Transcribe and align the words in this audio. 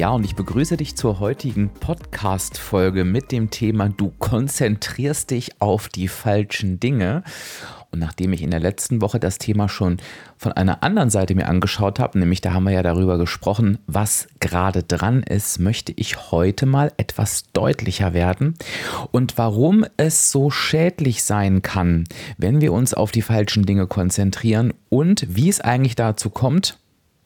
Ja, 0.00 0.12
und 0.12 0.24
ich 0.24 0.34
begrüße 0.34 0.78
dich 0.78 0.96
zur 0.96 1.20
heutigen 1.20 1.68
Podcast-Folge 1.68 3.04
mit 3.04 3.32
dem 3.32 3.50
Thema 3.50 3.90
Du 3.90 4.14
konzentrierst 4.18 5.30
dich 5.30 5.60
auf 5.60 5.90
die 5.90 6.08
falschen 6.08 6.80
Dinge. 6.80 7.22
Und 7.90 7.98
nachdem 7.98 8.32
ich 8.32 8.40
in 8.40 8.50
der 8.50 8.60
letzten 8.60 9.02
Woche 9.02 9.20
das 9.20 9.36
Thema 9.36 9.68
schon 9.68 9.98
von 10.38 10.52
einer 10.52 10.82
anderen 10.82 11.10
Seite 11.10 11.34
mir 11.34 11.48
angeschaut 11.48 12.00
habe, 12.00 12.18
nämlich 12.18 12.40
da 12.40 12.54
haben 12.54 12.64
wir 12.64 12.72
ja 12.72 12.82
darüber 12.82 13.18
gesprochen, 13.18 13.76
was 13.86 14.26
gerade 14.40 14.82
dran 14.82 15.22
ist, 15.22 15.60
möchte 15.60 15.92
ich 15.94 16.30
heute 16.30 16.64
mal 16.64 16.94
etwas 16.96 17.52
deutlicher 17.52 18.14
werden 18.14 18.54
und 19.10 19.36
warum 19.36 19.84
es 19.98 20.32
so 20.32 20.48
schädlich 20.48 21.24
sein 21.24 21.60
kann, 21.60 22.04
wenn 22.38 22.62
wir 22.62 22.72
uns 22.72 22.94
auf 22.94 23.12
die 23.12 23.20
falschen 23.20 23.66
Dinge 23.66 23.86
konzentrieren 23.86 24.72
und 24.88 25.26
wie 25.28 25.50
es 25.50 25.60
eigentlich 25.60 25.94
dazu 25.94 26.30
kommt, 26.30 26.78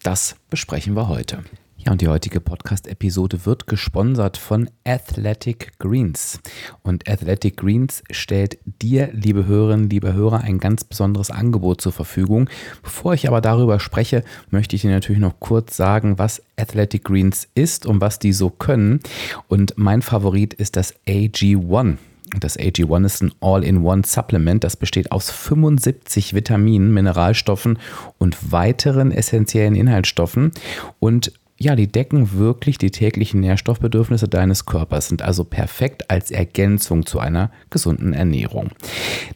das 0.02 0.34
besprechen 0.50 0.96
wir 0.96 1.06
heute. 1.06 1.44
Ja, 1.84 1.92
und 1.92 2.00
die 2.00 2.08
heutige 2.08 2.40
Podcast-Episode 2.40 3.44
wird 3.44 3.66
gesponsert 3.66 4.38
von 4.38 4.70
Athletic 4.84 5.78
Greens. 5.78 6.40
Und 6.82 7.06
Athletic 7.06 7.58
Greens 7.58 8.02
stellt 8.10 8.58
dir, 8.64 9.10
liebe 9.12 9.44
Hörerinnen, 9.44 9.90
liebe 9.90 10.14
Hörer, 10.14 10.40
ein 10.40 10.60
ganz 10.60 10.84
besonderes 10.84 11.30
Angebot 11.30 11.82
zur 11.82 11.92
Verfügung. 11.92 12.48
Bevor 12.82 13.12
ich 13.12 13.28
aber 13.28 13.42
darüber 13.42 13.80
spreche, 13.80 14.24
möchte 14.48 14.76
ich 14.76 14.82
dir 14.82 14.92
natürlich 14.92 15.20
noch 15.20 15.40
kurz 15.40 15.76
sagen, 15.76 16.16
was 16.16 16.42
Athletic 16.56 17.04
Greens 17.04 17.48
ist 17.54 17.84
und 17.84 18.00
was 18.00 18.18
die 18.18 18.32
so 18.32 18.48
können. 18.48 19.00
Und 19.48 19.74
mein 19.76 20.00
Favorit 20.00 20.54
ist 20.54 20.76
das 20.76 20.94
AG1. 21.06 21.98
Das 22.40 22.58
AG1 22.58 23.04
ist 23.04 23.22
ein 23.22 23.32
All-in-One-Supplement. 23.40 24.64
Das 24.64 24.76
besteht 24.76 25.12
aus 25.12 25.30
75 25.30 26.32
Vitaminen, 26.32 26.94
Mineralstoffen 26.94 27.78
und 28.16 28.52
weiteren 28.52 29.12
essentiellen 29.12 29.76
Inhaltsstoffen. 29.76 30.52
Und 30.98 31.32
ja, 31.56 31.76
die 31.76 31.86
decken 31.86 32.36
wirklich 32.36 32.78
die 32.78 32.90
täglichen 32.90 33.38
Nährstoffbedürfnisse 33.40 34.28
deines 34.28 34.66
Körpers, 34.66 35.08
sind 35.08 35.22
also 35.22 35.44
perfekt 35.44 36.10
als 36.10 36.32
Ergänzung 36.32 37.06
zu 37.06 37.20
einer 37.20 37.50
gesunden 37.70 38.12
Ernährung. 38.12 38.70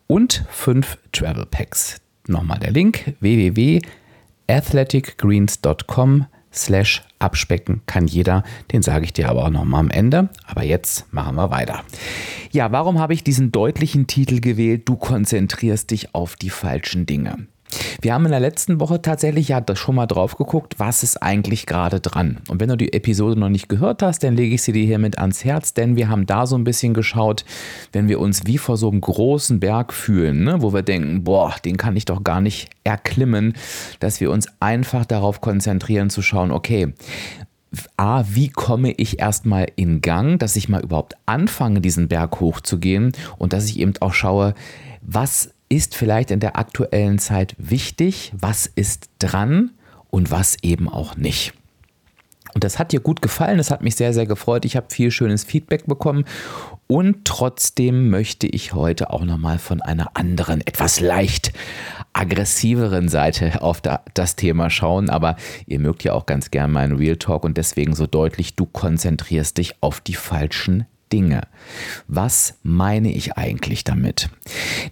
und 0.07 0.43
fünf 0.49 0.97
Travel 1.11 1.45
Packs. 1.45 2.01
Nochmal 2.27 2.57
der 2.59 2.71
Link 2.71 3.15
www.athleticgreens.com 3.19 6.19
slash 6.19 6.40
abspecken 7.19 7.81
kann 7.85 8.07
jeder. 8.07 8.43
Den 8.71 8.81
sage 8.81 9.05
ich 9.05 9.13
dir 9.13 9.29
aber 9.29 9.45
auch 9.45 9.49
nochmal 9.49 9.79
am 9.79 9.89
Ende. 9.89 10.29
Aber 10.45 10.63
jetzt 10.63 11.11
machen 11.13 11.35
wir 11.35 11.49
weiter. 11.49 11.83
Ja, 12.51 12.71
warum 12.71 12.99
habe 12.99 13.13
ich 13.13 13.23
diesen 13.23 13.51
deutlichen 13.51 14.07
Titel 14.07 14.41
gewählt? 14.41 14.87
Du 14.87 14.97
konzentrierst 14.97 15.91
dich 15.91 16.13
auf 16.13 16.35
die 16.35 16.49
falschen 16.49 17.05
Dinge. 17.05 17.47
Wir 18.01 18.13
haben 18.13 18.25
in 18.25 18.31
der 18.31 18.39
letzten 18.39 18.79
Woche 18.79 19.01
tatsächlich 19.01 19.49
ja 19.49 19.61
schon 19.73 19.95
mal 19.95 20.07
drauf 20.07 20.37
geguckt, 20.37 20.75
was 20.77 21.03
ist 21.03 21.21
eigentlich 21.21 21.65
gerade 21.65 21.99
dran. 21.99 22.39
Und 22.49 22.59
wenn 22.59 22.69
du 22.69 22.77
die 22.77 22.93
Episode 22.93 23.39
noch 23.39 23.49
nicht 23.49 23.69
gehört 23.69 24.01
hast, 24.01 24.23
dann 24.23 24.35
lege 24.35 24.55
ich 24.55 24.63
sie 24.63 24.71
dir 24.71 24.85
hiermit 24.85 25.19
ans 25.19 25.45
Herz, 25.45 25.73
denn 25.73 25.95
wir 25.95 26.09
haben 26.09 26.25
da 26.25 26.45
so 26.45 26.57
ein 26.57 26.63
bisschen 26.63 26.93
geschaut, 26.93 27.45
wenn 27.91 28.07
wir 28.07 28.19
uns 28.19 28.45
wie 28.45 28.57
vor 28.57 28.77
so 28.77 28.89
einem 28.89 29.01
großen 29.01 29.59
Berg 29.59 29.93
fühlen, 29.93 30.43
ne, 30.43 30.61
wo 30.61 30.73
wir 30.73 30.81
denken, 30.81 31.23
boah, 31.23 31.55
den 31.63 31.77
kann 31.77 31.95
ich 31.95 32.05
doch 32.05 32.23
gar 32.23 32.41
nicht 32.41 32.69
erklimmen, 32.83 33.53
dass 33.99 34.19
wir 34.19 34.31
uns 34.31 34.47
einfach 34.59 35.05
darauf 35.05 35.41
konzentrieren 35.41 36.09
zu 36.09 36.21
schauen, 36.21 36.51
okay, 36.51 36.93
A, 37.95 38.25
wie 38.27 38.49
komme 38.49 38.91
ich 38.91 39.19
erstmal 39.19 39.67
in 39.75 40.01
Gang, 40.01 40.37
dass 40.39 40.57
ich 40.57 40.67
mal 40.67 40.83
überhaupt 40.83 41.15
anfange, 41.25 41.79
diesen 41.79 42.09
Berg 42.09 42.41
hochzugehen 42.41 43.13
und 43.37 43.53
dass 43.53 43.65
ich 43.65 43.79
eben 43.79 43.93
auch 44.01 44.13
schaue, 44.13 44.55
was 45.01 45.53
ist 45.71 45.95
vielleicht 45.95 46.31
in 46.31 46.41
der 46.41 46.57
aktuellen 46.57 47.17
Zeit 47.17 47.55
wichtig, 47.57 48.33
was 48.37 48.65
ist 48.67 49.09
dran 49.19 49.71
und 50.09 50.29
was 50.29 50.57
eben 50.63 50.89
auch 50.89 51.15
nicht. 51.15 51.53
Und 52.53 52.65
das 52.65 52.77
hat 52.77 52.91
dir 52.91 52.99
gut 52.99 53.21
gefallen, 53.21 53.57
das 53.57 53.71
hat 53.71 53.81
mich 53.81 53.95
sehr, 53.95 54.13
sehr 54.13 54.25
gefreut. 54.25 54.65
Ich 54.65 54.75
habe 54.75 54.87
viel 54.89 55.09
schönes 55.11 55.45
Feedback 55.45 55.85
bekommen 55.85 56.25
und 56.87 57.23
trotzdem 57.23 58.09
möchte 58.09 58.47
ich 58.47 58.73
heute 58.73 59.11
auch 59.11 59.23
nochmal 59.23 59.57
von 59.57 59.81
einer 59.81 60.17
anderen, 60.17 60.59
etwas 60.59 60.99
leicht 60.99 61.53
aggressiveren 62.11 63.07
Seite 63.07 63.61
auf 63.61 63.81
das 64.13 64.35
Thema 64.35 64.69
schauen. 64.69 65.09
Aber 65.09 65.37
ihr 65.65 65.79
mögt 65.79 66.03
ja 66.03 66.11
auch 66.11 66.25
ganz 66.25 66.51
gern 66.51 66.73
meinen 66.73 66.97
Real 66.97 67.15
Talk 67.15 67.45
und 67.45 67.55
deswegen 67.55 67.95
so 67.95 68.07
deutlich, 68.07 68.57
du 68.57 68.65
konzentrierst 68.65 69.57
dich 69.57 69.75
auf 69.79 70.01
die 70.01 70.15
falschen 70.15 70.85
Dinge. 71.11 71.41
Was 72.07 72.55
meine 72.63 73.11
ich 73.11 73.37
eigentlich 73.37 73.83
damit? 73.83 74.29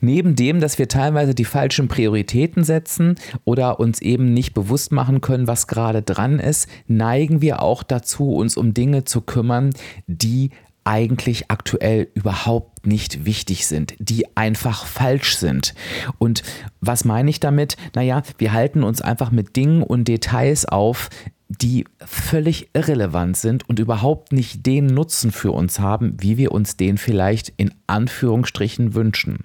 Neben 0.02 0.36
dem, 0.36 0.60
dass 0.60 0.78
wir 0.78 0.88
teilweise 0.88 1.34
die 1.36 1.46
falschen 1.46 1.88
Prioritäten 1.88 2.64
setzen 2.64 3.16
oder 3.46 3.80
uns 3.80 4.02
eben 4.02 4.34
nicht 4.34 4.54
bewusst 4.54 4.92
machen 4.92 5.22
können, 5.22 5.48
was 5.48 5.68
gerade 5.68 6.02
dran 6.02 6.40
ist, 6.40 6.68
neigen 6.88 7.42
wir 7.42 7.62
auch 7.62 7.84
dazu, 7.84 8.34
uns 8.36 8.58
um 8.58 8.74
Dinge 8.74 9.04
zu 9.04 9.22
kümmern, 9.22 9.72
die 10.08 10.52
eigentlich 10.90 11.52
aktuell 11.52 12.08
überhaupt 12.16 12.88
nicht 12.88 13.26
wichtig 13.26 13.68
sind, 13.68 13.94
die 14.00 14.36
einfach 14.36 14.86
falsch 14.86 15.38
sind. 15.38 15.76
Und 16.18 16.42
was 16.82 17.06
meine 17.06 17.30
ich 17.30 17.40
damit? 17.40 17.78
Naja, 17.94 18.24
wir 18.38 18.54
halten 18.54 18.84
uns 18.84 19.02
einfach 19.02 19.30
mit 19.30 19.56
Dingen 19.56 19.84
und 19.84 20.08
Details 20.08 20.66
auf, 20.66 21.10
die 21.50 21.86
völlig 22.06 22.70
irrelevant 22.74 23.36
sind 23.36 23.68
und 23.68 23.80
überhaupt 23.80 24.32
nicht 24.32 24.66
den 24.66 24.86
Nutzen 24.86 25.32
für 25.32 25.52
uns 25.52 25.80
haben, 25.80 26.16
wie 26.20 26.38
wir 26.38 26.52
uns 26.52 26.78
den 26.78 26.98
vielleicht 26.98 27.54
in 27.58 27.74
Anführungsstrichen 27.88 28.94
wünschen. 28.94 29.40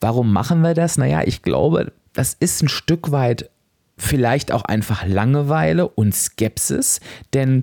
Warum 0.00 0.32
machen 0.32 0.62
wir 0.62 0.74
das? 0.74 0.96
Naja, 0.96 1.22
ich 1.24 1.42
glaube, 1.42 1.92
das 2.14 2.34
ist 2.34 2.62
ein 2.62 2.68
Stück 2.68 3.12
weit 3.12 3.50
vielleicht 3.98 4.50
auch 4.50 4.64
einfach 4.64 5.06
Langeweile 5.06 5.88
und 5.88 6.14
Skepsis, 6.14 7.00
denn 7.32 7.62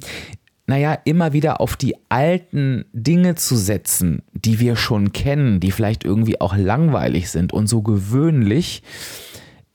naja, 0.68 0.97
immer 1.03 1.34
wieder 1.34 1.59
auf 1.59 1.75
die 1.75 1.96
alten 2.08 2.85
Dinge 2.94 3.35
zu 3.35 3.58
setzen, 3.58 4.22
die 4.32 4.59
wir 4.59 4.78
schon 4.78 5.11
kennen, 5.11 5.59
die 5.59 5.72
vielleicht 5.72 6.05
irgendwie 6.05 6.40
auch 6.40 6.55
langweilig 6.55 7.29
sind 7.29 7.52
und 7.52 7.67
so 7.67 7.82
gewöhnlich, 7.82 8.84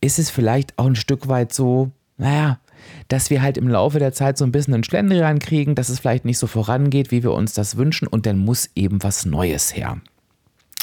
ist 0.00 0.19
es 0.19 0.30
vielleicht 0.30 0.78
auch 0.78 0.86
ein 0.86 0.96
Stück 0.96 1.28
weit 1.28 1.52
so, 1.52 1.90
naja, 2.16 2.60
dass 3.08 3.30
wir 3.30 3.42
halt 3.42 3.58
im 3.58 3.68
Laufe 3.68 3.98
der 3.98 4.12
Zeit 4.12 4.38
so 4.38 4.44
ein 4.44 4.52
bisschen 4.52 4.74
einen 4.74 4.84
Schlendrian 4.84 5.38
kriegen, 5.38 5.74
dass 5.74 5.88
es 5.88 6.00
vielleicht 6.00 6.24
nicht 6.24 6.38
so 6.38 6.46
vorangeht, 6.46 7.10
wie 7.10 7.22
wir 7.22 7.32
uns 7.32 7.54
das 7.54 7.76
wünschen 7.76 8.06
und 8.06 8.26
dann 8.26 8.38
muss 8.38 8.70
eben 8.74 9.02
was 9.02 9.26
Neues 9.26 9.76
her. 9.76 9.98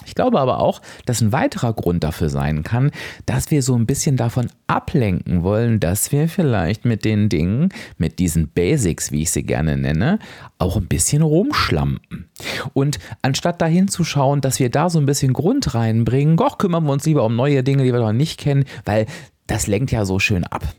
Ich 0.05 0.15
glaube 0.15 0.39
aber 0.39 0.59
auch, 0.59 0.81
dass 1.05 1.21
ein 1.21 1.31
weiterer 1.31 1.73
Grund 1.73 2.03
dafür 2.03 2.29
sein 2.29 2.63
kann, 2.63 2.91
dass 3.25 3.51
wir 3.51 3.61
so 3.61 3.75
ein 3.75 3.85
bisschen 3.85 4.17
davon 4.17 4.47
ablenken 4.67 5.43
wollen, 5.43 5.79
dass 5.79 6.11
wir 6.11 6.27
vielleicht 6.27 6.85
mit 6.85 7.05
den 7.05 7.29
Dingen, 7.29 7.69
mit 7.97 8.19
diesen 8.19 8.49
Basics, 8.49 9.11
wie 9.11 9.21
ich 9.21 9.31
sie 9.31 9.43
gerne 9.43 9.77
nenne, 9.77 10.19
auch 10.57 10.77
ein 10.77 10.87
bisschen 10.87 11.21
rumschlampen. 11.21 12.29
Und 12.73 12.99
anstatt 13.21 13.61
dahin 13.61 13.87
zu 13.87 14.03
schauen, 14.03 14.41
dass 14.41 14.59
wir 14.59 14.69
da 14.69 14.89
so 14.89 14.99
ein 14.99 15.05
bisschen 15.05 15.33
Grund 15.33 15.73
reinbringen, 15.73 16.37
doch 16.37 16.57
kümmern 16.57 16.83
wir 16.85 16.91
uns 16.91 17.05
lieber 17.05 17.25
um 17.25 17.35
neue 17.35 17.63
Dinge, 17.63 17.83
die 17.83 17.93
wir 17.93 17.99
noch 17.99 18.13
nicht 18.13 18.39
kennen, 18.39 18.65
weil 18.85 19.05
das 19.47 19.67
lenkt 19.67 19.91
ja 19.91 20.05
so 20.05 20.19
schön 20.19 20.43
ab. 20.43 20.73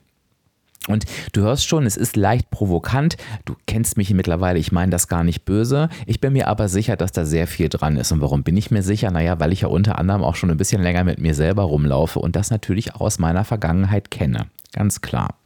Und 0.89 1.05
du 1.33 1.43
hörst 1.43 1.67
schon, 1.67 1.87
es 1.87 1.97
ist 1.97 2.17
leicht 2.17 2.51
provokant. 2.51 3.17
Du 3.45 3.57
kennst 3.67 3.97
mich 3.97 4.13
mittlerweile, 4.13 4.59
ich 4.59 4.73
meine 4.73 4.91
das 4.91 5.09
gar 5.09 5.25
nicht 5.25 5.45
böse. 5.45 5.89
Ich 6.07 6.21
bin 6.21 6.35
mir 6.35 6.49
aber 6.49 6.69
sicher, 6.69 6.97
dass 6.97 7.13
da 7.13 7.25
sehr 7.25 7.47
viel 7.47 7.69
dran 7.69 7.97
ist. 7.97 8.13
Und 8.13 8.21
warum 8.21 8.43
bin 8.43 8.57
ich 8.57 8.71
mir 8.71 8.83
sicher? 8.83 9.11
Naja, 9.11 9.41
weil 9.41 9.53
ich 9.53 9.63
ja 9.63 9.69
unter 9.69 9.99
anderem 9.99 10.23
auch 10.23 10.37
schon 10.37 10.51
ein 10.51 10.57
bisschen 10.59 10.83
länger 10.83 11.05
mit 11.05 11.19
mir 11.19 11.35
selber 11.35 11.63
rumlaufe 11.63 12.19
und 12.19 12.37
das 12.37 12.51
natürlich 12.51 12.95
auch 12.95 13.01
aus 13.01 13.19
meiner 13.19 13.45
Vergangenheit 13.45 14.11
kenne. 14.11 14.47
Ganz 14.73 15.01
klar. 15.01 15.37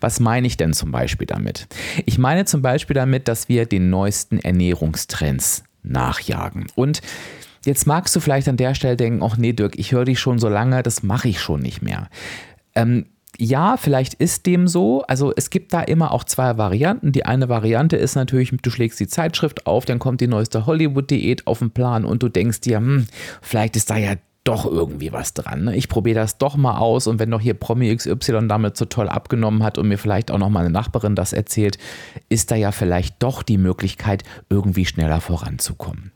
Was 0.00 0.18
meine 0.18 0.46
ich 0.46 0.56
denn 0.56 0.72
zum 0.72 0.92
Beispiel 0.92 1.26
damit? 1.26 1.68
Ich 2.06 2.18
meine 2.18 2.46
zum 2.46 2.62
Beispiel 2.62 2.94
damit, 2.94 3.28
dass 3.28 3.48
wir 3.48 3.66
den 3.66 3.90
neuesten 3.90 4.38
Ernährungstrends 4.38 5.64
nachjagen. 5.82 6.66
Und 6.74 7.02
jetzt 7.66 7.86
magst 7.86 8.16
du 8.16 8.20
vielleicht 8.20 8.48
an 8.48 8.56
der 8.56 8.74
Stelle 8.74 8.96
denken, 8.96 9.22
ach 9.22 9.36
nee, 9.36 9.52
Dirk, 9.52 9.78
ich 9.78 9.92
höre 9.92 10.06
dich 10.06 10.20
schon 10.20 10.38
so 10.38 10.48
lange, 10.48 10.82
das 10.82 11.02
mache 11.02 11.28
ich 11.28 11.40
schon 11.40 11.60
nicht 11.60 11.82
mehr. 11.82 12.08
Ähm, 12.74 13.06
ja, 13.42 13.76
vielleicht 13.76 14.14
ist 14.14 14.46
dem 14.46 14.68
so. 14.68 15.02
Also 15.08 15.32
es 15.34 15.50
gibt 15.50 15.72
da 15.72 15.82
immer 15.82 16.12
auch 16.12 16.22
zwei 16.22 16.58
Varianten. 16.58 17.10
Die 17.10 17.24
eine 17.24 17.48
Variante 17.48 17.96
ist 17.96 18.14
natürlich, 18.14 18.52
du 18.62 18.70
schlägst 18.70 19.00
die 19.00 19.08
Zeitschrift 19.08 19.66
auf, 19.66 19.84
dann 19.84 19.98
kommt 19.98 20.20
die 20.20 20.28
neueste 20.28 20.64
Hollywood-Diät 20.64 21.48
auf 21.48 21.58
den 21.58 21.72
Plan 21.72 22.04
und 22.04 22.22
du 22.22 22.28
denkst 22.28 22.60
dir, 22.60 22.76
hm, 22.76 23.06
vielleicht 23.40 23.74
ist 23.74 23.90
da 23.90 23.96
ja 23.96 24.14
doch 24.44 24.64
irgendwie 24.64 25.12
was 25.12 25.34
dran. 25.34 25.64
Ne? 25.64 25.76
Ich 25.76 25.88
probiere 25.88 26.20
das 26.20 26.38
doch 26.38 26.56
mal 26.56 26.78
aus 26.78 27.08
und 27.08 27.18
wenn 27.18 27.32
doch 27.32 27.40
hier 27.40 27.54
Promi 27.54 27.94
XY 27.96 28.46
damit 28.46 28.76
so 28.76 28.84
toll 28.84 29.08
abgenommen 29.08 29.64
hat 29.64 29.76
und 29.76 29.88
mir 29.88 29.98
vielleicht 29.98 30.30
auch 30.30 30.38
noch 30.38 30.48
mal 30.48 30.60
eine 30.60 30.70
Nachbarin 30.70 31.16
das 31.16 31.32
erzählt, 31.32 31.78
ist 32.28 32.52
da 32.52 32.54
ja 32.54 32.70
vielleicht 32.70 33.20
doch 33.24 33.42
die 33.42 33.58
Möglichkeit, 33.58 34.22
irgendwie 34.50 34.86
schneller 34.86 35.20
voranzukommen. 35.20 36.12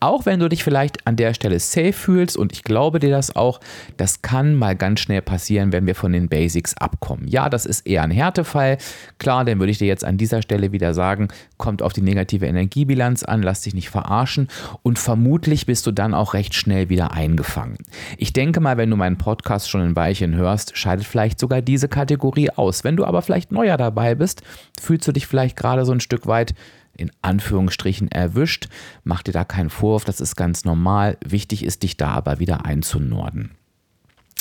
Auch 0.00 0.26
wenn 0.26 0.40
du 0.40 0.48
dich 0.48 0.64
vielleicht 0.64 1.06
an 1.06 1.16
der 1.16 1.34
Stelle 1.34 1.58
safe 1.60 1.92
fühlst 1.92 2.36
und 2.36 2.52
ich 2.52 2.64
glaube 2.64 2.98
dir 2.98 3.10
das 3.10 3.36
auch, 3.36 3.60
das 3.96 4.22
kann 4.22 4.54
mal 4.54 4.76
ganz 4.76 5.00
schnell 5.00 5.22
passieren, 5.22 5.72
wenn 5.72 5.86
wir 5.86 5.94
von 5.94 6.12
den 6.12 6.28
Basics 6.28 6.76
abkommen. 6.76 7.26
Ja, 7.28 7.48
das 7.48 7.66
ist 7.66 7.86
eher 7.86 8.02
ein 8.02 8.10
Härtefall. 8.10 8.78
Klar, 9.18 9.44
dann 9.44 9.58
würde 9.58 9.70
ich 9.70 9.78
dir 9.78 9.86
jetzt 9.86 10.04
an 10.04 10.18
dieser 10.18 10.42
Stelle 10.42 10.72
wieder 10.72 10.94
sagen, 10.94 11.28
kommt 11.58 11.82
auf 11.82 11.92
die 11.92 12.02
negative 12.02 12.46
Energiebilanz 12.46 13.22
an, 13.22 13.42
lass 13.42 13.62
dich 13.62 13.74
nicht 13.74 13.90
verarschen 13.90 14.48
und 14.82 14.98
vermutlich 14.98 15.66
bist 15.66 15.86
du 15.86 15.92
dann 15.92 16.14
auch 16.14 16.34
recht 16.34 16.54
schnell 16.54 16.88
wieder 16.88 17.12
eingefangen. 17.12 17.78
Ich 18.18 18.32
denke 18.32 18.60
mal, 18.60 18.76
wenn 18.76 18.90
du 18.90 18.96
meinen 18.96 19.18
Podcast 19.18 19.70
schon 19.70 19.82
ein 19.82 19.96
Weilchen 19.96 20.34
hörst, 20.34 20.76
scheidet 20.76 21.06
vielleicht 21.06 21.38
sogar 21.38 21.62
diese 21.62 21.88
Kategorie 21.88 22.50
aus. 22.50 22.84
Wenn 22.84 22.96
du 22.96 23.04
aber 23.04 23.22
vielleicht 23.22 23.52
neuer 23.52 23.76
dabei 23.76 24.14
bist, 24.14 24.42
fühlst 24.80 25.06
du 25.06 25.12
dich 25.12 25.26
vielleicht 25.26 25.56
gerade 25.56 25.84
so 25.84 25.92
ein 25.92 26.00
Stück 26.00 26.26
weit 26.26 26.54
in 27.02 27.10
Anführungsstrichen 27.20 28.10
erwischt. 28.10 28.68
Mach 29.04 29.22
dir 29.22 29.32
da 29.32 29.44
keinen 29.44 29.70
Vorwurf, 29.70 30.04
das 30.04 30.20
ist 30.20 30.36
ganz 30.36 30.64
normal. 30.64 31.18
Wichtig 31.24 31.64
ist, 31.64 31.82
dich 31.82 31.96
da 31.96 32.08
aber 32.08 32.38
wieder 32.38 32.64
einzunorden. 32.64 33.50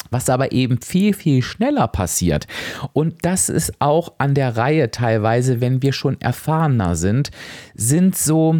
Was 0.10 0.30
aber 0.30 0.52
eben 0.52 0.82
viel, 0.82 1.14
viel 1.14 1.42
schneller 1.42 1.88
passiert, 1.88 2.48
und 2.94 3.24
das 3.24 3.50
ist 3.50 3.74
auch 3.80 4.14
an 4.18 4.34
der 4.36 4.58
Reihe 4.58 4.92
teilweise, 4.92 5.62
wenn 5.62 5.82
wir 5.82 5.94
schon 5.94 6.20
erfahrener 6.20 6.96
sind, 6.96 7.32
sind 7.76 8.18
so 8.18 8.60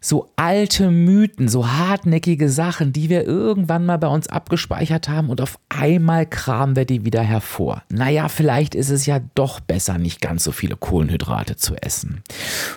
so 0.00 0.30
alte 0.36 0.90
Mythen, 0.90 1.48
so 1.48 1.68
hartnäckige 1.68 2.48
Sachen, 2.48 2.92
die 2.92 3.10
wir 3.10 3.26
irgendwann 3.26 3.86
mal 3.86 3.98
bei 3.98 4.08
uns 4.08 4.28
abgespeichert 4.28 5.08
haben 5.08 5.28
und 5.28 5.40
auf 5.40 5.58
einmal 5.68 6.26
kramen 6.26 6.76
wir 6.76 6.84
die 6.84 7.04
wieder 7.04 7.22
hervor. 7.22 7.82
Naja, 7.90 8.28
vielleicht 8.28 8.74
ist 8.74 8.90
es 8.90 9.06
ja 9.06 9.20
doch 9.34 9.60
besser, 9.60 9.98
nicht 9.98 10.20
ganz 10.20 10.44
so 10.44 10.52
viele 10.52 10.76
Kohlenhydrate 10.76 11.56
zu 11.56 11.76
essen. 11.76 12.22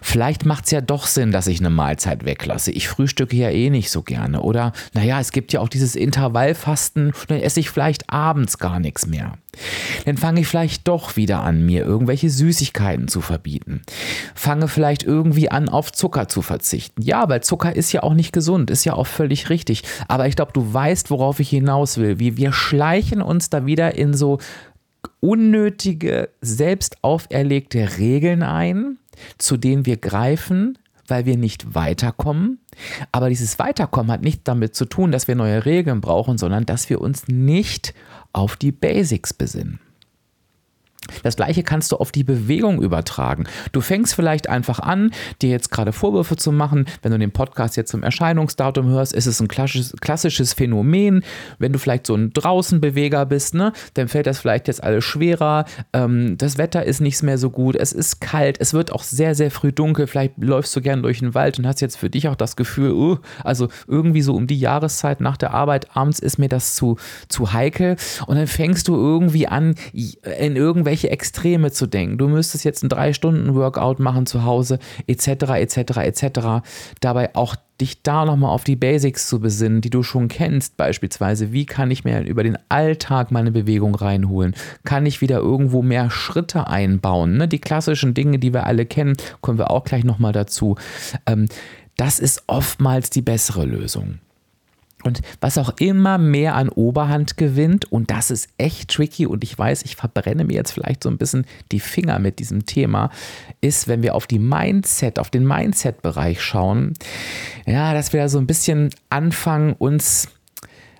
Vielleicht 0.01 0.45
macht 0.45 0.65
es 0.65 0.71
ja 0.71 0.81
doch 0.81 1.07
Sinn, 1.07 1.31
dass 1.31 1.47
ich 1.47 1.59
eine 1.59 1.69
Mahlzeit 1.69 2.25
weglasse. 2.25 2.71
Ich 2.71 2.87
frühstücke 2.87 3.35
ja 3.35 3.49
eh 3.49 3.69
nicht 3.69 3.89
so 3.89 4.01
gerne. 4.01 4.41
Oder, 4.41 4.73
naja, 4.93 5.19
es 5.19 5.31
gibt 5.31 5.53
ja 5.53 5.61
auch 5.61 5.69
dieses 5.69 5.95
Intervallfasten, 5.95 7.13
dann 7.27 7.39
esse 7.39 7.59
ich 7.59 7.69
vielleicht 7.69 8.09
abends 8.09 8.57
gar 8.57 8.79
nichts 8.79 9.07
mehr. 9.07 9.37
Dann 10.05 10.17
fange 10.17 10.41
ich 10.41 10.47
vielleicht 10.47 10.87
doch 10.87 11.15
wieder 11.15 11.43
an, 11.43 11.65
mir 11.65 11.85
irgendwelche 11.85 12.29
Süßigkeiten 12.29 13.07
zu 13.07 13.21
verbieten. 13.21 13.81
Fange 14.35 14.67
vielleicht 14.67 15.03
irgendwie 15.03 15.49
an, 15.51 15.69
auf 15.69 15.91
Zucker 15.91 16.27
zu 16.27 16.41
verzichten. 16.41 17.01
Ja, 17.01 17.29
weil 17.29 17.41
Zucker 17.41 17.75
ist 17.75 17.91
ja 17.91 18.03
auch 18.03 18.13
nicht 18.13 18.33
gesund, 18.33 18.71
ist 18.71 18.85
ja 18.85 18.93
auch 18.93 19.07
völlig 19.07 19.49
richtig. 19.49 19.83
Aber 20.07 20.27
ich 20.27 20.35
glaube, 20.35 20.53
du 20.53 20.73
weißt, 20.73 21.11
worauf 21.11 21.39
ich 21.39 21.49
hinaus 21.49 21.97
will. 21.97 22.19
Wie 22.19 22.37
wir 22.37 22.51
schleichen 22.51 23.21
uns 23.21 23.49
da 23.49 23.65
wieder 23.65 23.95
in 23.95 24.13
so 24.13 24.39
unnötige, 25.19 26.29
selbst 26.41 26.97
auferlegte 27.01 27.97
Regeln 27.97 28.43
ein, 28.43 28.97
zu 29.37 29.57
denen 29.57 29.85
wir 29.85 29.97
greifen, 29.97 30.77
weil 31.07 31.25
wir 31.25 31.37
nicht 31.37 31.75
weiterkommen. 31.75 32.59
Aber 33.11 33.29
dieses 33.29 33.59
Weiterkommen 33.59 34.11
hat 34.11 34.21
nicht 34.21 34.47
damit 34.47 34.75
zu 34.75 34.85
tun, 34.85 35.11
dass 35.11 35.27
wir 35.27 35.35
neue 35.35 35.65
Regeln 35.65 36.01
brauchen, 36.01 36.37
sondern 36.37 36.65
dass 36.65 36.89
wir 36.89 37.01
uns 37.01 37.27
nicht 37.27 37.93
auf 38.31 38.55
die 38.55 38.71
Basics 38.71 39.33
besinnen. 39.33 39.79
Das 41.21 41.35
gleiche 41.35 41.63
kannst 41.63 41.91
du 41.91 41.97
auf 41.97 42.11
die 42.11 42.23
Bewegung 42.23 42.81
übertragen. 42.81 43.45
Du 43.71 43.81
fängst 43.81 44.15
vielleicht 44.15 44.49
einfach 44.49 44.79
an, 44.79 45.11
dir 45.41 45.49
jetzt 45.49 45.71
gerade 45.71 45.93
Vorwürfe 45.93 46.35
zu 46.35 46.51
machen. 46.51 46.85
Wenn 47.01 47.11
du 47.11 47.19
den 47.19 47.31
Podcast 47.31 47.77
jetzt 47.77 47.91
zum 47.91 48.03
Erscheinungsdatum 48.03 48.87
hörst, 48.87 49.13
ist 49.13 49.27
es 49.27 49.39
ein 49.39 49.47
klassisches, 49.47 50.53
Phänomen. 50.53 51.23
Wenn 51.59 51.73
du 51.73 51.79
vielleicht 51.79 52.07
so 52.07 52.15
ein 52.15 52.31
Draußenbeweger 52.33 53.25
bist, 53.25 53.55
ne, 53.55 53.73
dann 53.93 54.07
fällt 54.07 54.27
das 54.27 54.39
vielleicht 54.39 54.67
jetzt 54.67 54.83
alles 54.83 55.03
schwerer. 55.03 55.65
Ähm, 55.93 56.37
das 56.37 56.57
Wetter 56.57 56.83
ist 56.83 57.01
nicht 57.01 57.21
mehr 57.23 57.37
so 57.37 57.49
gut. 57.49 57.75
Es 57.75 57.91
ist 57.91 58.21
kalt. 58.21 58.57
Es 58.59 58.73
wird 58.73 58.91
auch 58.91 59.03
sehr, 59.03 59.35
sehr 59.35 59.51
früh 59.51 59.71
dunkel. 59.71 60.07
Vielleicht 60.07 60.33
läufst 60.37 60.75
du 60.75 60.81
gern 60.81 61.01
durch 61.01 61.19
den 61.19 61.33
Wald 61.33 61.59
und 61.59 61.67
hast 61.67 61.81
jetzt 61.81 61.97
für 61.97 62.09
dich 62.09 62.27
auch 62.27 62.35
das 62.35 62.55
Gefühl, 62.55 62.91
uh, 62.91 63.17
also 63.43 63.69
irgendwie 63.87 64.21
so 64.21 64.35
um 64.35 64.47
die 64.47 64.59
Jahreszeit 64.59 65.21
nach 65.21 65.37
der 65.37 65.53
Arbeit 65.53 65.95
abends 65.95 66.19
ist 66.19 66.37
mir 66.37 66.49
das 66.49 66.75
zu, 66.75 66.97
zu 67.27 67.53
heikel. 67.53 67.95
Und 68.27 68.37
dann 68.37 68.47
fängst 68.47 68.87
du 68.87 68.95
irgendwie 68.95 69.47
an, 69.47 69.75
in 69.93 70.55
irgendwelche 70.55 71.02
irgendwelche 71.03 71.09
Extreme 71.09 71.71
zu 71.71 71.87
denken. 71.87 72.17
Du 72.17 72.27
müsstest 72.27 72.63
jetzt 72.63 72.83
einen 72.83 72.89
drei 72.89 73.13
Stunden 73.13 73.55
Workout 73.55 73.99
machen 73.99 74.25
zu 74.25 74.43
Hause, 74.43 74.79
etc., 75.07 75.27
etc., 75.55 75.97
etc. 75.97 76.63
Dabei 77.01 77.35
auch 77.35 77.55
dich 77.81 78.03
da 78.03 78.25
nochmal 78.25 78.51
auf 78.51 78.63
die 78.63 78.75
Basics 78.75 79.27
zu 79.27 79.39
besinnen, 79.39 79.81
die 79.81 79.89
du 79.89 80.03
schon 80.03 80.27
kennst, 80.27 80.77
beispielsweise, 80.77 81.51
wie 81.51 81.65
kann 81.65 81.91
ich 81.91 82.03
mir 82.03 82.21
über 82.21 82.43
den 82.43 82.57
Alltag 82.69 83.31
meine 83.31 83.51
Bewegung 83.51 83.95
reinholen? 83.95 84.55
Kann 84.83 85.05
ich 85.05 85.21
wieder 85.21 85.39
irgendwo 85.39 85.81
mehr 85.81 86.09
Schritte 86.09 86.67
einbauen? 86.67 87.37
Ne? 87.37 87.47
Die 87.47 87.59
klassischen 87.59 88.13
Dinge, 88.13 88.39
die 88.39 88.53
wir 88.53 88.65
alle 88.65 88.85
kennen, 88.85 89.17
kommen 89.41 89.57
wir 89.57 89.71
auch 89.71 89.83
gleich 89.83 90.03
nochmal 90.03 90.33
dazu. 90.33 90.75
Ähm, 91.25 91.47
das 91.97 92.19
ist 92.19 92.43
oftmals 92.47 93.09
die 93.09 93.21
bessere 93.21 93.65
Lösung. 93.65 94.19
Und 95.03 95.21
was 95.41 95.57
auch 95.57 95.73
immer 95.79 96.17
mehr 96.17 96.55
an 96.55 96.69
Oberhand 96.69 97.37
gewinnt, 97.37 97.91
und 97.91 98.09
das 98.11 98.31
ist 98.31 98.49
echt 98.57 98.89
tricky, 98.89 99.25
und 99.25 99.43
ich 99.43 99.57
weiß, 99.57 99.83
ich 99.83 99.95
verbrenne 99.95 100.45
mir 100.45 100.53
jetzt 100.53 100.71
vielleicht 100.71 101.03
so 101.03 101.09
ein 101.09 101.17
bisschen 101.17 101.45
die 101.71 101.79
Finger 101.79 102.19
mit 102.19 102.39
diesem 102.39 102.65
Thema, 102.65 103.09
ist, 103.61 103.87
wenn 103.87 104.01
wir 104.01 104.15
auf 104.15 104.27
die 104.27 104.39
Mindset, 104.39 105.19
auf 105.19 105.29
den 105.29 105.45
Mindset-Bereich 105.45 106.41
schauen, 106.41 106.93
ja, 107.65 107.93
dass 107.93 108.13
wir 108.13 108.21
da 108.21 108.29
so 108.29 108.39
ein 108.39 108.47
bisschen 108.47 108.89
anfangen, 109.09 109.73
uns, 109.73 110.29